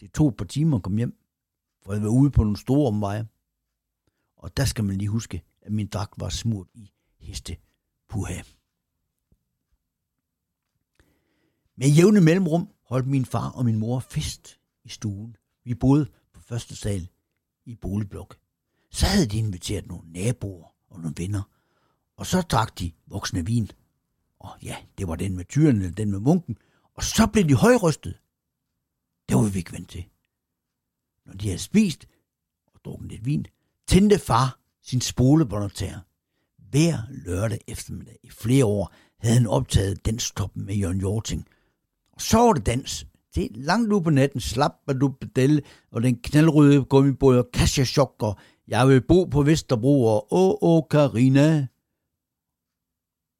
Det 0.00 0.12
tog 0.12 0.28
et 0.28 0.36
par 0.36 0.44
timer 0.44 0.76
at 0.76 0.82
komme 0.82 0.98
hjem, 0.98 1.16
for 1.82 1.92
jeg 1.92 2.02
var 2.02 2.08
ude 2.08 2.30
på 2.30 2.42
nogle 2.42 2.56
store 2.56 2.86
omveje. 2.86 3.28
Og 4.40 4.56
der 4.56 4.64
skal 4.64 4.84
man 4.84 4.96
lige 4.96 5.08
huske, 5.08 5.42
at 5.62 5.72
min 5.72 5.86
dragt 5.86 6.20
var 6.20 6.28
smurt 6.28 6.68
i 6.74 6.92
heste 7.18 7.56
puha. 8.08 8.42
Med 11.76 11.88
jævne 11.88 12.20
mellemrum 12.20 12.68
holdt 12.82 13.06
min 13.06 13.24
far 13.24 13.50
og 13.50 13.64
min 13.64 13.78
mor 13.78 13.98
fest 14.00 14.60
i 14.84 14.88
stuen. 14.88 15.36
Vi 15.64 15.74
boede 15.74 16.06
på 16.32 16.40
første 16.40 16.76
sal 16.76 17.08
i 17.64 17.74
boligblok. 17.74 18.38
Så 18.90 19.06
havde 19.06 19.26
de 19.26 19.38
inviteret 19.38 19.86
nogle 19.86 20.12
naboer 20.12 20.74
og 20.88 21.00
nogle 21.00 21.14
venner, 21.16 21.42
og 22.16 22.26
så 22.26 22.40
drak 22.40 22.78
de 22.78 22.92
voksne 23.06 23.46
vin. 23.46 23.70
Og 24.38 24.50
ja, 24.62 24.76
det 24.98 25.08
var 25.08 25.16
den 25.16 25.36
med 25.36 25.44
tyren 25.44 25.76
eller 25.76 25.90
den 25.90 26.10
med 26.10 26.20
munken. 26.20 26.58
Og 26.94 27.02
så 27.02 27.26
blev 27.32 27.44
de 27.44 27.54
højrystet. 27.54 28.18
Det 29.28 29.36
var 29.36 29.48
vi 29.48 29.58
ikke 29.58 29.72
vant 29.72 29.88
til. 29.88 30.04
Når 31.26 31.32
de 31.32 31.46
havde 31.46 31.58
spist 31.58 32.06
og 32.66 32.80
drukket 32.84 33.08
lidt 33.08 33.24
vin, 33.24 33.46
tændte 33.90 34.18
far 34.18 34.58
sin 34.82 35.00
spolebåndoptager. 35.00 36.00
Hver 36.70 36.98
lørdag 37.10 37.58
eftermiddag 37.68 38.18
i 38.22 38.30
flere 38.30 38.64
år 38.64 38.94
havde 39.18 39.34
han 39.34 39.46
optaget 39.46 40.06
danstoppen 40.06 40.66
med 40.66 40.74
Jørgen 40.74 41.00
Jorting. 41.00 41.46
Og 42.12 42.20
så 42.20 42.38
var 42.38 42.52
det 42.52 42.66
dans. 42.66 43.06
Det 43.34 43.48
langt 43.54 43.92
ud 43.92 44.00
på 44.00 44.10
natten, 44.10 44.40
slap 44.40 44.72
du 45.00 45.08
bedelle, 45.08 45.62
og 45.90 46.02
den 46.02 46.16
knaldrøde 46.16 46.84
gummibåd 46.84 47.38
og 47.38 47.48
Kasia 47.52 48.02
og 48.18 48.38
jeg 48.68 48.88
vil 48.88 49.00
bo 49.00 49.24
på 49.24 49.42
Vesterbro, 49.42 50.04
og 50.04 50.32
åh, 50.32 50.54
åh, 50.62 50.82
Karina. 50.90 51.66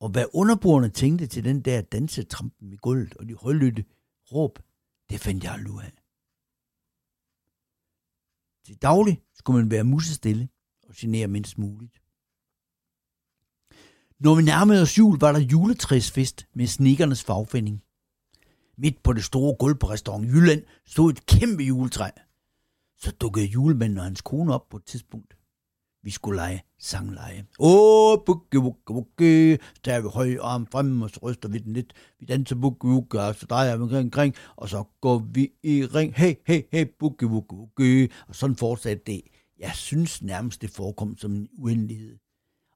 Og 0.00 0.08
hvad 0.08 0.24
underbordene 0.32 0.88
tænkte 0.88 1.26
til 1.26 1.44
den 1.44 1.60
der 1.60 1.80
dansetrampen 1.80 2.72
i 2.72 2.76
gulvet 2.76 3.16
og 3.16 3.28
de 3.28 3.34
højlytte 3.34 3.84
råb, 4.32 4.58
det 5.10 5.20
fandt 5.20 5.44
jeg 5.44 5.52
aldrig 5.52 5.84
af. 5.84 5.99
Til 8.70 8.82
daglig 8.82 9.22
skulle 9.34 9.60
man 9.60 9.70
være 9.70 9.84
musestille 9.84 10.48
og 10.88 10.94
genere 10.96 11.28
mindst 11.28 11.58
muligt. 11.58 12.02
Når 14.18 14.34
vi 14.34 14.42
nærmede 14.42 14.82
os 14.82 14.98
jul, 14.98 15.18
var 15.20 15.32
der 15.32 15.40
juletræsfest 15.40 16.46
med 16.54 16.66
snikkernes 16.66 17.24
fagfinding. 17.24 17.82
Midt 18.78 19.02
på 19.02 19.12
det 19.12 19.24
store 19.24 19.56
gulv 19.58 19.74
på 19.74 19.90
restaurant 19.90 20.26
Jylland 20.28 20.62
stod 20.86 21.12
et 21.12 21.26
kæmpe 21.26 21.62
juletræ. 21.62 22.10
Så 22.98 23.10
dukkede 23.10 23.46
julemanden 23.46 23.98
og 23.98 24.04
hans 24.04 24.20
kone 24.20 24.54
op 24.54 24.68
på 24.68 24.76
et 24.76 24.84
tidspunkt. 24.84 25.36
Vi 26.02 26.10
skulle 26.10 26.36
lege 26.36 26.62
sangleje. 26.78 27.46
Åh, 27.58 28.18
bukke, 28.26 28.60
bukke, 28.60 28.80
bukke. 28.86 29.58
Så 29.74 29.82
tager 29.82 30.00
vi 30.00 30.08
høj 30.08 30.36
arm 30.40 30.66
frem, 30.66 31.02
og 31.02 31.10
så 31.10 31.20
ryster 31.22 31.48
vi 31.48 31.58
den 31.58 31.72
lidt. 31.72 31.92
Vi 32.20 32.26
danser 32.26 32.56
bukke, 32.56 32.80
bukke, 32.80 33.20
og 33.20 33.34
så 33.34 33.46
drejer 33.46 33.76
vi 33.76 33.82
omkring, 33.82 34.04
omkring, 34.04 34.34
og 34.56 34.68
så 34.68 34.84
går 35.00 35.18
vi 35.18 35.52
i 35.62 35.84
ring. 35.84 36.14
Hey, 36.14 36.34
hey, 36.46 36.62
hey, 36.72 36.86
bukke, 36.98 37.28
bukke, 37.28 37.56
bukke. 37.56 38.08
Og 38.28 38.34
sådan 38.34 38.56
fortsatte 38.56 39.02
det. 39.06 39.22
Jeg 39.58 39.72
synes 39.74 40.22
nærmest, 40.22 40.62
det 40.62 40.70
forekom 40.70 41.16
som 41.16 41.32
en 41.32 41.48
uendelighed. 41.58 42.18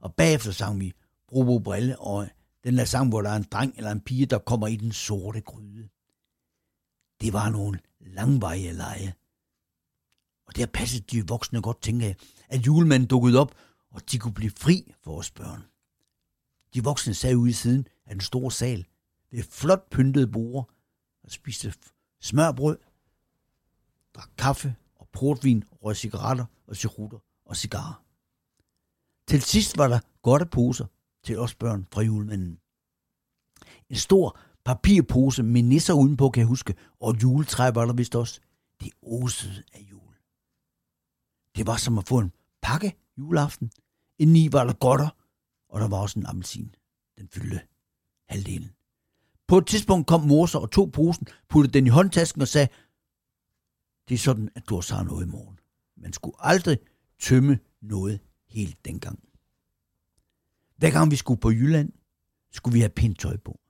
Og 0.01 0.15
bagefter 0.15 0.53
sang 0.53 0.81
vi 0.81 0.93
Brobo 1.29 1.59
Brille, 1.59 2.01
og 2.01 2.29
den 2.65 2.79
der 2.79 2.85
sang, 2.85 3.09
hvor 3.09 3.23
der 3.23 3.31
er 3.31 3.37
en 3.37 3.47
dreng 3.53 3.75
eller 3.77 3.91
en 3.91 4.01
pige, 4.01 4.27
der 4.27 4.39
kommer 4.39 4.67
i 4.67 4.77
den 4.77 4.93
sorte 4.93 5.41
gryde. 5.41 5.89
Det 7.21 7.33
var 7.33 7.51
nogle 7.51 7.79
langveje 8.01 8.73
lege. 8.73 9.15
Og 10.47 10.57
der 10.57 10.67
passede 10.67 11.05
de 11.11 11.27
voksne 11.29 11.63
godt, 11.63 11.83
tænker 11.83 12.07
jeg, 12.07 12.17
at 12.49 12.67
julemanden 12.67 13.09
dukkede 13.09 13.41
op, 13.41 13.55
og 13.91 14.11
de 14.11 14.19
kunne 14.19 14.35
blive 14.35 14.51
fri 14.51 14.95
for 15.03 15.19
os 15.19 15.31
børn. 15.31 15.65
De 16.75 16.85
voksne 16.85 17.15
sad 17.15 17.35
ude 17.35 17.51
i 17.51 17.53
siden 17.53 17.87
af 18.07 18.15
den 18.15 18.21
store 18.21 18.53
sal 18.53 18.87
ved 19.31 19.43
flot 19.43 19.91
pyntede 19.91 20.27
bord 20.27 20.71
og 21.25 21.31
spiste 21.31 21.75
smørbrød, 22.21 22.79
drak 24.15 24.31
kaffe 24.39 24.75
og 24.97 25.09
portvin, 25.13 25.65
røg 25.83 25.97
cigaretter 25.97 26.45
og 26.67 26.77
cirutter 26.77 27.19
og 27.47 27.57
cigarer. 27.57 28.03
Til 29.29 29.43
sidst 29.43 29.79
var 29.79 29.89
der 29.89 30.01
godte 30.23 30.47
poser 30.47 30.87
til 31.25 31.39
os 31.39 31.55
børn 31.55 31.87
fra 31.93 32.03
julemanden. 32.03 32.59
En 33.91 33.97
stor 33.97 34.39
papirpose 34.65 35.43
med 35.43 35.63
nisser 35.63 35.95
udenpå, 35.95 36.31
kan 36.31 36.41
jeg 36.41 36.47
huske, 36.47 36.75
og 37.01 37.23
juletræ 37.23 37.71
var 37.71 37.85
der 37.85 37.93
vist 37.93 38.15
også. 38.15 38.41
Det 38.81 38.91
osede 39.03 39.63
af 39.73 39.87
jul. 39.91 39.94
Det 41.57 41.67
var 41.67 41.77
som 41.77 41.99
at 41.99 42.09
få 42.09 42.19
en 42.19 42.33
pakke 42.63 42.97
juleaften. 43.19 43.71
Indeni 44.19 44.53
var 44.53 44.65
der 44.65 44.73
godter, 44.73 45.09
og 45.69 45.81
der 45.81 45.89
var 45.89 45.99
også 45.99 46.19
en 46.19 46.27
appelsin. 46.27 46.75
Den 47.19 47.29
fyldte 47.29 47.61
halvdelen. 48.29 48.71
På 49.47 49.59
et 49.59 49.67
tidspunkt 49.67 50.07
kom 50.07 50.21
morser 50.21 50.59
og 50.59 50.71
tog 50.71 50.93
posen, 50.93 51.27
puttede 51.49 51.73
den 51.73 51.87
i 51.87 51.91
håndtasken 51.91 52.43
og 52.43 52.49
sagde, 52.49 52.69
det 54.09 54.15
er 54.15 54.19
sådan, 54.19 54.49
at 54.55 54.69
du 54.69 54.77
også 54.77 54.95
har 54.95 55.03
noget 55.03 55.27
i 55.27 55.29
morgen. 55.29 55.59
Man 55.97 56.13
skulle 56.13 56.37
aldrig 56.39 56.79
tømme 57.21 57.59
noget 57.83 58.21
helt 58.49 58.85
dengang. 58.85 59.19
Hver 60.77 60.91
gang 60.91 61.11
vi 61.11 61.17
skulle 61.17 61.41
på 61.41 61.51
Jylland, 61.51 61.93
skulle 62.53 62.75
vi 62.75 62.81
have 62.81 62.91
pænt 62.91 63.19
tøj 63.19 63.37
på. 63.37 63.61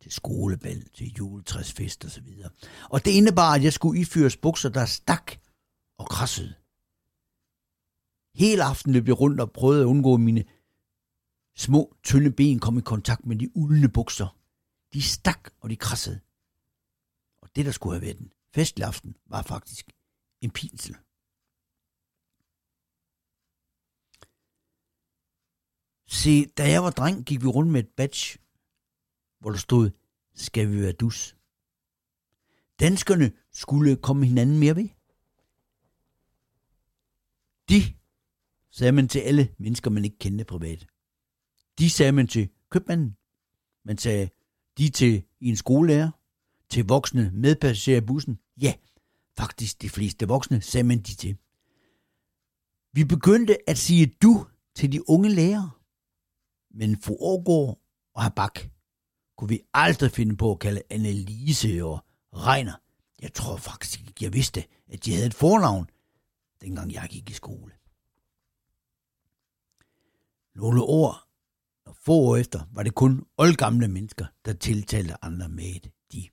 Til 0.00 0.12
skolebal, 0.12 0.88
til 0.94 1.14
juletræsfest 1.18 2.04
og 2.04 2.10
så 2.10 2.20
videre. 2.20 2.50
Og 2.90 3.04
det 3.04 3.10
indebar, 3.10 3.54
at 3.54 3.64
jeg 3.64 3.72
skulle 3.72 4.00
ifyres 4.00 4.36
bukser, 4.36 4.68
der 4.68 4.84
stak 4.84 5.32
og 5.98 6.08
krassede. 6.08 6.54
Hele 8.34 8.64
aften 8.64 8.92
løb 8.92 9.08
jeg 9.08 9.20
rundt 9.20 9.40
og 9.40 9.52
prøvede 9.52 9.80
at 9.82 9.86
undgå, 9.86 10.14
at 10.14 10.20
mine 10.20 10.44
små, 11.56 11.96
tynde 12.02 12.32
ben 12.32 12.58
kom 12.58 12.78
i 12.78 12.80
kontakt 12.80 13.26
med 13.26 13.36
de 13.36 13.56
uldne 13.56 13.88
bukser. 13.88 14.38
De 14.92 15.02
stak, 15.02 15.50
og 15.60 15.70
de 15.70 15.76
krassede. 15.76 16.20
Og 17.42 17.56
det, 17.56 17.64
der 17.66 17.72
skulle 17.72 17.94
have 17.94 18.02
været 18.02 18.20
en 18.20 18.32
festlig 18.54 18.86
aften, 18.86 19.16
var 19.26 19.42
faktisk 19.42 19.92
en 20.40 20.50
pinsel. 20.50 20.96
Se, 26.06 26.46
da 26.46 26.70
jeg 26.70 26.82
var 26.82 26.90
dreng, 26.90 27.24
gik 27.26 27.42
vi 27.42 27.46
rundt 27.46 27.72
med 27.72 27.80
et 27.80 27.88
badge, 27.96 28.38
hvor 29.40 29.50
der 29.50 29.58
stod, 29.58 29.90
skal 30.34 30.70
vi 30.70 30.82
være 30.82 30.92
dus. 30.92 31.36
Danskerne 32.80 33.32
skulle 33.50 33.96
komme 33.96 34.26
hinanden 34.26 34.58
mere 34.58 34.76
ved. 34.76 34.88
De 37.68 38.01
sagde 38.72 38.92
man 38.92 39.08
til 39.08 39.18
alle 39.18 39.54
mennesker, 39.58 39.90
man 39.90 40.04
ikke 40.04 40.18
kendte 40.18 40.44
privat. 40.44 40.86
De 41.78 41.90
sagde 41.90 42.12
man 42.12 42.26
til 42.26 42.48
købmanden. 42.70 43.16
Man 43.84 43.98
sagde 43.98 44.28
de 44.78 44.88
til 44.88 45.22
en 45.40 45.56
skolelærer, 45.56 46.10
til 46.68 46.84
voksne 46.84 47.30
medpassagerer 47.34 48.00
i 48.00 48.04
bussen. 48.04 48.38
Ja, 48.60 48.74
faktisk 49.36 49.82
de 49.82 49.88
fleste 49.88 50.28
voksne 50.28 50.60
sagde 50.60 50.84
man 50.84 50.98
de 50.98 51.14
til. 51.14 51.36
Vi 52.92 53.04
begyndte 53.04 53.70
at 53.70 53.78
sige 53.78 54.06
du 54.22 54.46
til 54.74 54.92
de 54.92 55.08
unge 55.08 55.28
lærere. 55.28 55.70
Men 56.70 57.02
fru 57.02 57.16
Årgaard 57.20 57.78
og 58.14 58.22
Habak 58.22 58.58
kunne 59.36 59.48
vi 59.48 59.60
aldrig 59.74 60.10
finde 60.10 60.36
på 60.36 60.52
at 60.52 60.58
kalde 60.58 60.82
Annelise 60.90 61.84
og 61.84 62.04
Regner. 62.34 62.74
Jeg 63.22 63.32
tror 63.32 63.56
faktisk 63.56 64.00
ikke, 64.00 64.24
jeg 64.24 64.32
vidste, 64.32 64.64
at 64.88 65.04
de 65.04 65.14
havde 65.14 65.26
et 65.26 65.34
fornavn, 65.34 65.90
dengang 66.60 66.92
jeg 66.92 67.08
gik 67.10 67.30
i 67.30 67.32
skole. 67.32 67.72
Nogle 70.54 70.82
år 70.82 71.28
og 71.86 71.96
få 71.96 72.12
år 72.12 72.36
efter 72.36 72.60
var 72.72 72.82
det 72.82 72.94
kun 72.94 73.26
oldgamle 73.38 73.88
mennesker, 73.88 74.26
der 74.44 74.52
tiltalte 74.52 75.24
andre 75.24 75.48
med 75.48 75.64
et 75.64 75.92
de. 76.12 76.28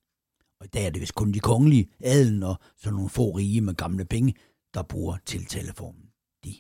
Og 0.60 0.66
i 0.66 0.70
dag 0.70 0.86
er 0.86 0.90
det 0.90 1.02
vist 1.02 1.16
kun 1.16 1.32
de 1.32 1.40
kongelige, 1.40 1.90
adelen 2.00 2.44
og 2.44 2.56
så 2.78 2.92
nogle 2.92 3.10
få 3.10 3.32
rige 3.32 3.62
med 3.62 3.76
gamle 3.76 4.06
penge, 4.06 4.36
der 4.74 4.84
bruger 4.84 5.18
tiltaleformen 5.26 6.06
de. 6.44 6.54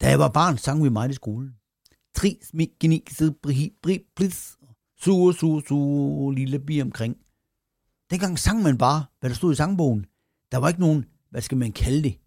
Da 0.00 0.10
jeg 0.10 0.18
var 0.18 0.28
barn, 0.28 0.58
sang 0.58 0.84
vi 0.84 0.88
meget 0.88 1.10
i 1.10 1.14
skolen. 1.14 1.54
Tri, 2.14 2.38
smik, 2.42 2.70
genik, 2.80 3.10
sid, 3.10 3.30
bri, 3.30 3.76
bri, 3.82 4.06
blis, 4.16 4.58
su, 4.96 5.32
su, 5.32 5.60
su, 5.60 6.30
lille 6.30 6.58
bi 6.58 6.80
omkring. 6.80 7.16
Dengang 8.10 8.38
sang 8.38 8.62
man 8.62 8.78
bare, 8.78 9.06
hvad 9.20 9.30
der 9.30 9.36
stod 9.36 9.52
i 9.52 9.56
sangbogen. 9.56 10.06
Der 10.52 10.58
var 10.58 10.68
ikke 10.68 10.80
nogen, 10.80 11.04
hvad 11.30 11.42
skal 11.42 11.58
man 11.58 11.72
kalde 11.72 12.02
det, 12.02 12.20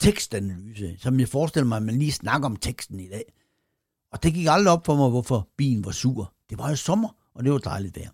tekstanalyse, 0.00 0.96
som 0.98 1.20
jeg 1.20 1.28
forestiller 1.28 1.68
mig, 1.68 1.76
at 1.76 1.82
man 1.82 1.98
lige 1.98 2.12
snakker 2.12 2.46
om 2.46 2.56
teksten 2.56 3.00
i 3.00 3.08
dag. 3.08 3.24
Og 4.12 4.22
det 4.22 4.34
gik 4.34 4.46
aldrig 4.46 4.72
op 4.72 4.86
for 4.86 4.96
mig, 4.96 5.10
hvorfor 5.10 5.48
bilen 5.56 5.84
var 5.84 5.90
sur. 5.90 6.34
Det 6.50 6.58
var 6.58 6.68
jo 6.68 6.76
sommer, 6.76 7.08
og 7.34 7.44
det 7.44 7.52
var 7.52 7.58
dejligt 7.58 7.96
vejr. 7.96 8.10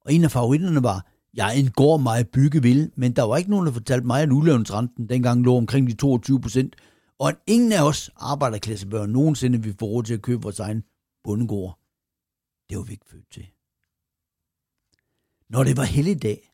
Og 0.00 0.12
en 0.12 0.24
af 0.24 0.30
favoritterne 0.30 0.82
var, 0.82 1.06
jeg 1.34 1.58
en 1.58 1.70
går 1.70 1.96
mig 1.96 2.28
bygge 2.28 2.62
vil, 2.62 2.92
men 2.96 3.16
der 3.16 3.22
var 3.22 3.36
ikke 3.36 3.50
nogen, 3.50 3.66
der 3.66 3.72
fortalte 3.72 4.06
mig, 4.06 4.22
at 4.22 4.32
udlånsrenten 4.32 5.08
dengang 5.08 5.42
lå 5.42 5.56
omkring 5.56 5.86
de 5.86 5.94
22 5.94 6.40
procent, 6.40 6.76
og 7.18 7.28
at 7.28 7.36
ingen 7.46 7.72
af 7.72 7.82
os 7.82 8.10
arbejderklassebørn 8.16 9.10
nogensinde 9.10 9.62
vil 9.62 9.76
få 9.78 9.86
råd 9.86 10.02
til 10.02 10.14
at 10.14 10.22
købe 10.22 10.42
vores 10.42 10.60
egen 10.60 10.84
bundegård. 11.24 11.78
Det 12.68 12.78
var 12.78 12.84
vi 12.84 12.92
ikke 12.92 13.10
født 13.10 13.30
til. 13.30 13.46
Når 15.48 15.64
det 15.64 15.76
var 15.76 15.84
helligdag, 15.84 16.52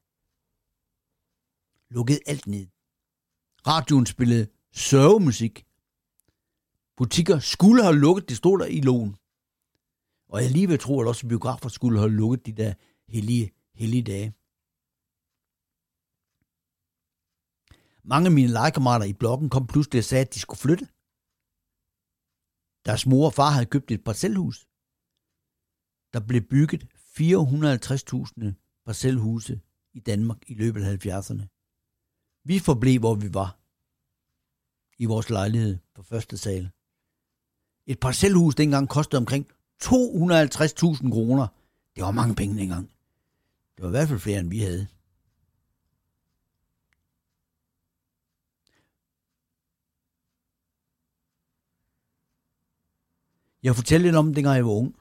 lukkede 1.91 2.19
alt 2.27 2.47
ned. 2.47 2.67
Radioen 3.67 4.07
spillede 4.07 4.47
sørgemusik. 4.73 5.67
Butikker 6.97 7.39
skulle 7.39 7.83
have 7.83 7.99
lukket, 7.99 8.29
det 8.29 8.37
stod 8.37 8.59
der 8.59 8.67
i 8.67 8.81
loven. 8.81 9.17
Og 10.29 10.43
jeg 10.43 10.51
lige 10.51 10.69
vil 10.69 10.79
tro, 10.79 11.01
at 11.01 11.09
også 11.09 11.29
biografer 11.29 11.69
skulle 11.69 11.99
have 11.99 12.11
lukket 12.11 12.47
de 12.47 12.53
der 12.53 12.75
hellige, 13.09 13.53
hellige 13.75 14.03
dage. 14.03 14.35
Mange 18.05 18.27
af 18.27 18.33
mine 18.33 18.53
legekammerater 18.53 19.07
i 19.07 19.13
blokken 19.13 19.49
kom 19.51 19.67
pludselig 19.67 19.99
og 19.99 20.05
sagde, 20.05 20.25
at 20.25 20.35
de 20.35 20.41
skulle 20.41 20.59
flytte. 20.59 20.87
Deres 22.87 23.07
mor 23.07 23.27
og 23.27 23.35
far 23.35 23.51
havde 23.51 23.67
købt 23.67 23.91
et 23.91 24.05
parcelhus. 24.05 24.59
Der 26.13 26.21
blev 26.29 26.43
bygget 26.43 26.83
450.000 26.95 28.83
parcelhuse 28.87 29.61
i 29.93 30.01
Danmark 30.01 30.51
i 30.51 30.55
løbet 30.55 30.83
af 30.85 31.07
70'erne. 31.07 31.45
Vi 32.45 32.59
forblev, 32.59 32.99
hvor 33.01 33.15
vi 33.15 33.35
var. 33.35 33.60
I 35.01 35.05
vores 35.05 35.31
lejlighed 35.31 35.79
på 35.95 36.03
første 36.03 36.39
sal. 36.39 36.71
Et 37.87 38.01
parcelhus 38.01 38.55
dengang 38.55 38.89
kostede 38.89 39.19
omkring 39.19 39.47
250.000 39.85 41.11
kroner. 41.11 41.47
Det 41.97 42.05
var 42.05 42.11
mange 42.11 42.35
penge 42.35 42.61
dengang. 42.61 42.93
Det 43.77 43.83
var 43.83 43.89
i 43.89 43.91
hvert 43.91 44.09
fald 44.09 44.19
flere, 44.19 44.41
end 44.41 44.49
vi 44.51 44.59
havde. 44.59 44.87
Jeg 53.63 53.77
fortæller 53.77 54.05
lidt 54.05 54.17
om, 54.17 54.35
dengang 54.35 54.57
jeg 54.57 54.65
var 54.65 54.71
ung. 54.71 54.97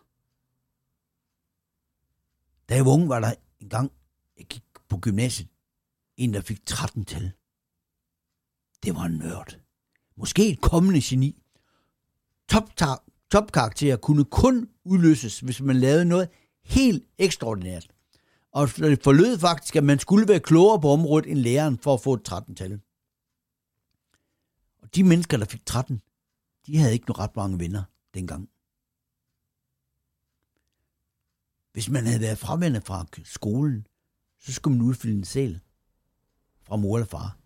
Da 2.69 2.75
jeg 2.75 2.85
var 2.85 2.91
ung, 2.91 3.09
var 3.09 3.19
der 3.19 3.33
en 3.59 3.69
gang, 3.69 3.91
jeg 4.37 4.45
gik 4.45 4.63
på 4.89 4.97
gymnasiet, 4.99 5.49
en, 6.17 6.33
der 6.33 6.41
fik 6.41 6.65
13 6.65 7.05
til. 7.05 7.31
Det 8.83 8.95
var 8.95 9.03
en 9.03 9.17
nørd. 9.17 9.68
Måske 10.19 10.49
et 10.49 10.61
kommende 10.61 11.01
geni. 11.03 11.43
Top, 12.47 12.69
topkarakterer 13.31 13.97
kunne 13.97 14.25
kun 14.25 14.69
udløses, 14.83 15.39
hvis 15.39 15.61
man 15.61 15.75
lavede 15.75 16.05
noget 16.05 16.29
helt 16.63 17.05
ekstraordinært. 17.17 17.87
Og 18.51 18.69
det 18.77 19.03
forlød 19.03 19.39
faktisk, 19.39 19.75
at 19.75 19.83
man 19.83 19.99
skulle 19.99 20.27
være 20.27 20.39
klogere 20.39 20.81
på 20.81 20.89
området 20.89 21.31
end 21.31 21.39
læreren 21.39 21.77
for 21.77 21.93
at 21.93 22.01
få 22.01 22.13
et 22.13 22.29
13-tal. 22.29 22.79
Og 24.81 24.95
de 24.95 25.03
mennesker, 25.03 25.37
der 25.37 25.45
fik 25.45 25.65
13, 25.65 26.01
de 26.67 26.77
havde 26.77 26.93
ikke 26.93 27.13
ret 27.13 27.35
mange 27.35 27.59
venner 27.59 27.83
dengang. 28.13 28.49
Hvis 31.73 31.89
man 31.89 32.05
havde 32.05 32.21
været 32.21 32.37
fraværende 32.37 32.81
fra 32.81 33.05
skolen, 33.23 33.87
så 34.39 34.53
skulle 34.53 34.77
man 34.77 34.87
udfylde 34.87 35.17
en 35.17 35.23
sæl 35.23 35.59
fra 36.63 36.75
mor 36.75 36.97
eller 36.97 37.07
far. 37.07 37.37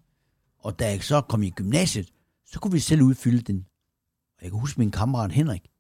Og 0.57 0.79
da 0.79 0.89
jeg 0.89 1.03
så 1.03 1.21
kom 1.21 1.43
i 1.43 1.49
gymnasiet, 1.49 2.13
så 2.53 2.59
kunne 2.59 2.73
vi 2.73 2.79
selv 2.79 3.01
udfylde 3.01 3.41
den. 3.41 3.67
Og 4.37 4.43
jeg 4.43 4.51
kan 4.51 4.59
huske 4.59 4.79
min 4.79 4.91
kammerat 4.91 5.31
Henrik, 5.31 5.71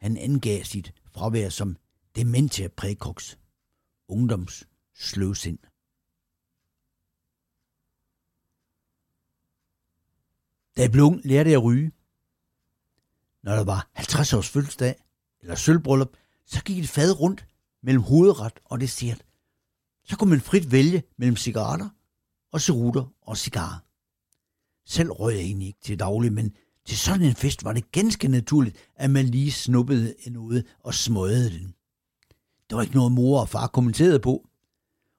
han 0.00 0.16
angav 0.16 0.64
sit 0.64 0.94
fravær 1.12 1.48
som 1.48 1.76
dementia 2.16 2.68
præcox, 2.68 3.36
ungdoms 4.08 4.68
sløvsind. 4.94 5.58
Da 10.76 10.82
jeg 10.82 10.92
blev 10.92 11.04
ung, 11.04 11.20
lærte 11.24 11.50
jeg 11.50 11.58
at 11.58 11.64
ryge. 11.64 11.92
Når 13.42 13.56
der 13.56 13.64
var 13.64 13.90
50 13.92 14.32
års 14.32 14.48
fødselsdag 14.48 14.94
eller 15.40 15.54
sølvbryllup, 15.54 16.16
så 16.46 16.62
gik 16.64 16.78
et 16.78 16.88
fad 16.88 17.20
rundt 17.20 17.46
mellem 17.82 18.02
hovedret 18.02 18.60
og 18.64 18.80
dessert. 18.80 19.26
Så 20.04 20.16
kunne 20.16 20.30
man 20.30 20.40
frit 20.40 20.72
vælge 20.72 21.02
mellem 21.16 21.36
cigaretter 21.36 21.88
og 22.52 22.60
cerutter 22.60 23.14
og 23.20 23.38
cigarer. 23.38 23.89
Selv 24.90 25.10
røg 25.10 25.34
jeg 25.34 25.42
egentlig 25.42 25.66
ikke 25.66 25.80
til 25.82 25.98
daglig, 25.98 26.32
men 26.32 26.54
til 26.86 26.98
sådan 26.98 27.22
en 27.22 27.34
fest 27.34 27.64
var 27.64 27.72
det 27.72 27.92
ganske 27.92 28.28
naturligt, 28.28 28.76
at 28.96 29.10
man 29.10 29.24
lige 29.26 29.52
snuppede 29.52 30.14
noget 30.26 30.66
og 30.80 30.94
smøgede 30.94 31.50
den. 31.50 31.74
Der 32.70 32.76
var 32.76 32.82
ikke 32.82 32.94
noget 32.94 33.12
mor 33.12 33.40
og 33.40 33.48
far 33.48 33.66
kommenterede 33.66 34.20
på, 34.20 34.48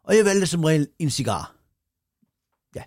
og 0.04 0.16
jeg 0.16 0.26
valgte 0.26 0.48
som 0.48 0.64
regel 0.64 0.88
en 1.00 1.10
cigar. 1.10 1.56
Ja, 2.76 2.84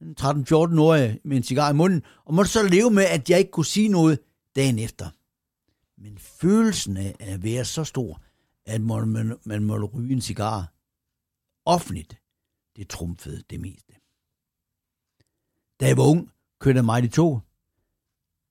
en 0.00 0.16
13-14-årig 0.20 1.20
med 1.24 1.36
en 1.36 1.42
cigar 1.42 1.70
i 1.70 1.74
munden, 1.74 2.02
og 2.24 2.34
måtte 2.34 2.50
så 2.50 2.62
leve 2.62 2.90
med, 2.90 3.04
at 3.04 3.30
jeg 3.30 3.38
ikke 3.38 3.50
kunne 3.50 3.66
sige 3.66 3.88
noget 3.88 4.18
dagen 4.56 4.78
efter. 4.78 5.10
Men 6.00 6.18
følelsen 6.18 6.96
af 6.96 7.16
at 7.20 7.42
være 7.42 7.64
så 7.64 7.84
stor, 7.84 8.22
at 8.66 8.80
man, 8.80 9.08
man, 9.08 9.38
man 9.44 9.64
måtte 9.64 9.86
ryge 9.86 10.12
en 10.12 10.20
cigar 10.20 10.72
offentligt, 11.64 12.16
det 12.76 12.88
trumfede 12.88 13.42
det 13.50 13.60
mest. 13.60 13.87
Da 15.80 15.86
jeg 15.86 15.96
var 15.96 16.04
ung, 16.04 16.32
kørte 16.60 16.76
jeg 16.76 16.84
mig 16.84 17.04
i 17.04 17.08
tog. 17.08 17.42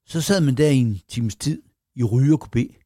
Så 0.06 0.22
sad 0.22 0.42
man 0.42 0.56
der 0.56 0.70
i 0.70 0.78
en 0.78 1.02
times 1.08 1.36
tid 1.36 1.62
i 1.96 2.04
rygerkopé. 2.04 2.84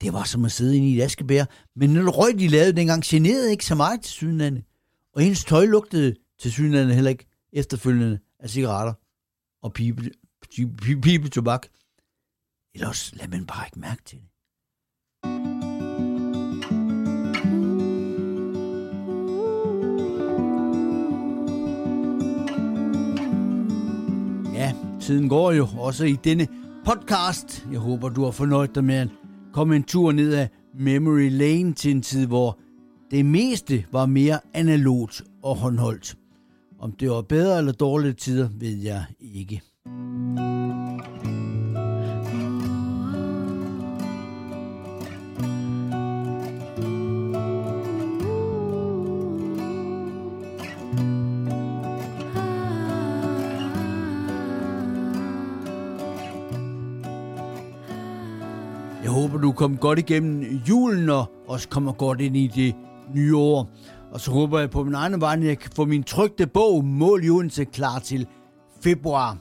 Det 0.00 0.12
var 0.12 0.24
som 0.24 0.44
at 0.44 0.52
sidde 0.52 0.76
inde 0.76 0.88
i 0.88 0.98
et 0.98 1.02
askebær, 1.02 1.44
men 1.74 1.90
når 1.90 2.10
røg, 2.10 2.38
de 2.38 2.48
lavede 2.48 2.76
dengang, 2.76 3.02
generede 3.04 3.50
ikke 3.50 3.64
så 3.64 3.74
meget 3.74 4.00
til 4.00 4.12
synlande. 4.12 4.62
Og 5.12 5.22
hendes 5.22 5.44
tøj 5.44 5.64
lugtede 5.64 6.16
til 6.38 6.52
synlande 6.52 6.94
heller 6.94 7.10
ikke 7.10 7.26
efterfølgende 7.52 8.18
af 8.38 8.50
cigaretter 8.50 8.94
og 9.62 9.72
pibe, 9.72 10.10
pibe, 10.50 11.00
pibe 11.00 11.28
tobak. 11.28 11.66
Ellers 12.74 13.12
lader 13.14 13.30
man 13.30 13.46
bare 13.46 13.66
ikke 13.66 13.80
mærke 13.80 14.02
til 14.04 14.18
det. 14.18 14.28
Tiden 25.06 25.28
går 25.28 25.52
jo 25.52 25.68
også 25.78 26.04
i 26.04 26.16
denne 26.24 26.48
podcast. 26.84 27.66
Jeg 27.72 27.78
håber, 27.78 28.08
du 28.08 28.24
har 28.24 28.30
fornøjet 28.30 28.74
dig 28.74 28.84
med 28.84 28.94
at 28.94 29.08
komme 29.52 29.76
en 29.76 29.82
tur 29.82 30.12
ned 30.12 30.34
ad 30.34 30.48
Memory 30.78 31.30
Lane 31.30 31.72
til 31.72 31.90
en 31.90 32.02
tid, 32.02 32.26
hvor 32.26 32.58
det 33.10 33.26
meste 33.26 33.84
var 33.92 34.06
mere 34.06 34.40
analogt 34.54 35.22
og 35.42 35.56
håndholdt. 35.56 36.16
Om 36.80 36.92
det 36.92 37.10
var 37.10 37.22
bedre 37.22 37.58
eller 37.58 37.72
dårlige 37.72 38.12
tider, 38.12 38.48
ved 38.58 38.76
jeg 38.76 39.04
ikke. 39.20 39.62
Jeg 59.02 59.10
håber, 59.10 59.38
du 59.38 59.52
kom 59.52 59.76
godt 59.76 59.98
igennem 59.98 60.42
julen 60.68 61.10
og 61.10 61.32
også 61.46 61.68
kommer 61.68 61.92
godt 61.92 62.20
ind 62.20 62.36
i 62.36 62.46
det 62.46 62.74
nye 63.14 63.36
år. 63.36 63.70
Og 64.12 64.20
så 64.20 64.30
håber 64.30 64.58
jeg 64.58 64.70
på 64.70 64.84
min 64.84 64.94
egen 64.94 65.20
vej, 65.20 65.32
at 65.34 65.44
jeg 65.44 65.58
kan 65.58 65.70
få 65.74 65.84
min 65.84 66.02
trygte 66.02 66.46
bog 66.46 66.84
Mål 66.84 67.24
i 67.24 67.30
Odense 67.30 67.64
klar 67.64 67.98
til 67.98 68.26
februar. 68.80 69.38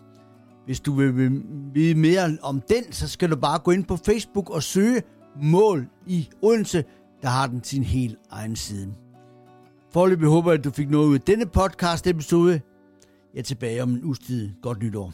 Hvis 0.65 0.80
du 0.80 0.94
vil 0.94 1.41
vide 1.74 1.96
mere 1.96 2.38
om 2.41 2.62
den, 2.62 2.91
så 2.91 3.08
skal 3.08 3.30
du 3.30 3.36
bare 3.36 3.60
gå 3.60 3.72
ind 3.72 3.86
på 3.86 3.98
Facebook 3.98 4.50
og 4.50 4.63
søge 4.63 5.02
Mål 5.44 5.88
i 6.08 6.30
Odense. 6.41 6.84
Der 7.22 7.28
har 7.28 7.48
den 7.48 7.63
sin 7.63 7.84
helt 7.84 8.18
egen 8.32 8.56
side. 8.56 8.94
Forløbig 9.91 10.28
håber 10.28 10.52
jeg, 10.52 10.60
at 10.60 10.65
du 10.65 10.72
fik 10.72 10.89
noget 10.89 11.08
ud 11.08 11.13
af 11.15 11.22
denne 11.22 11.46
podcast 11.46 12.08
episode. 12.08 12.62
Jeg 13.34 13.39
er 13.39 13.44
tilbage 13.44 13.84
om 13.84 13.89
en 13.89 14.04
uges 14.04 14.20
tid. 14.20 14.52
Godt 14.62 14.84
nytår. 14.84 15.13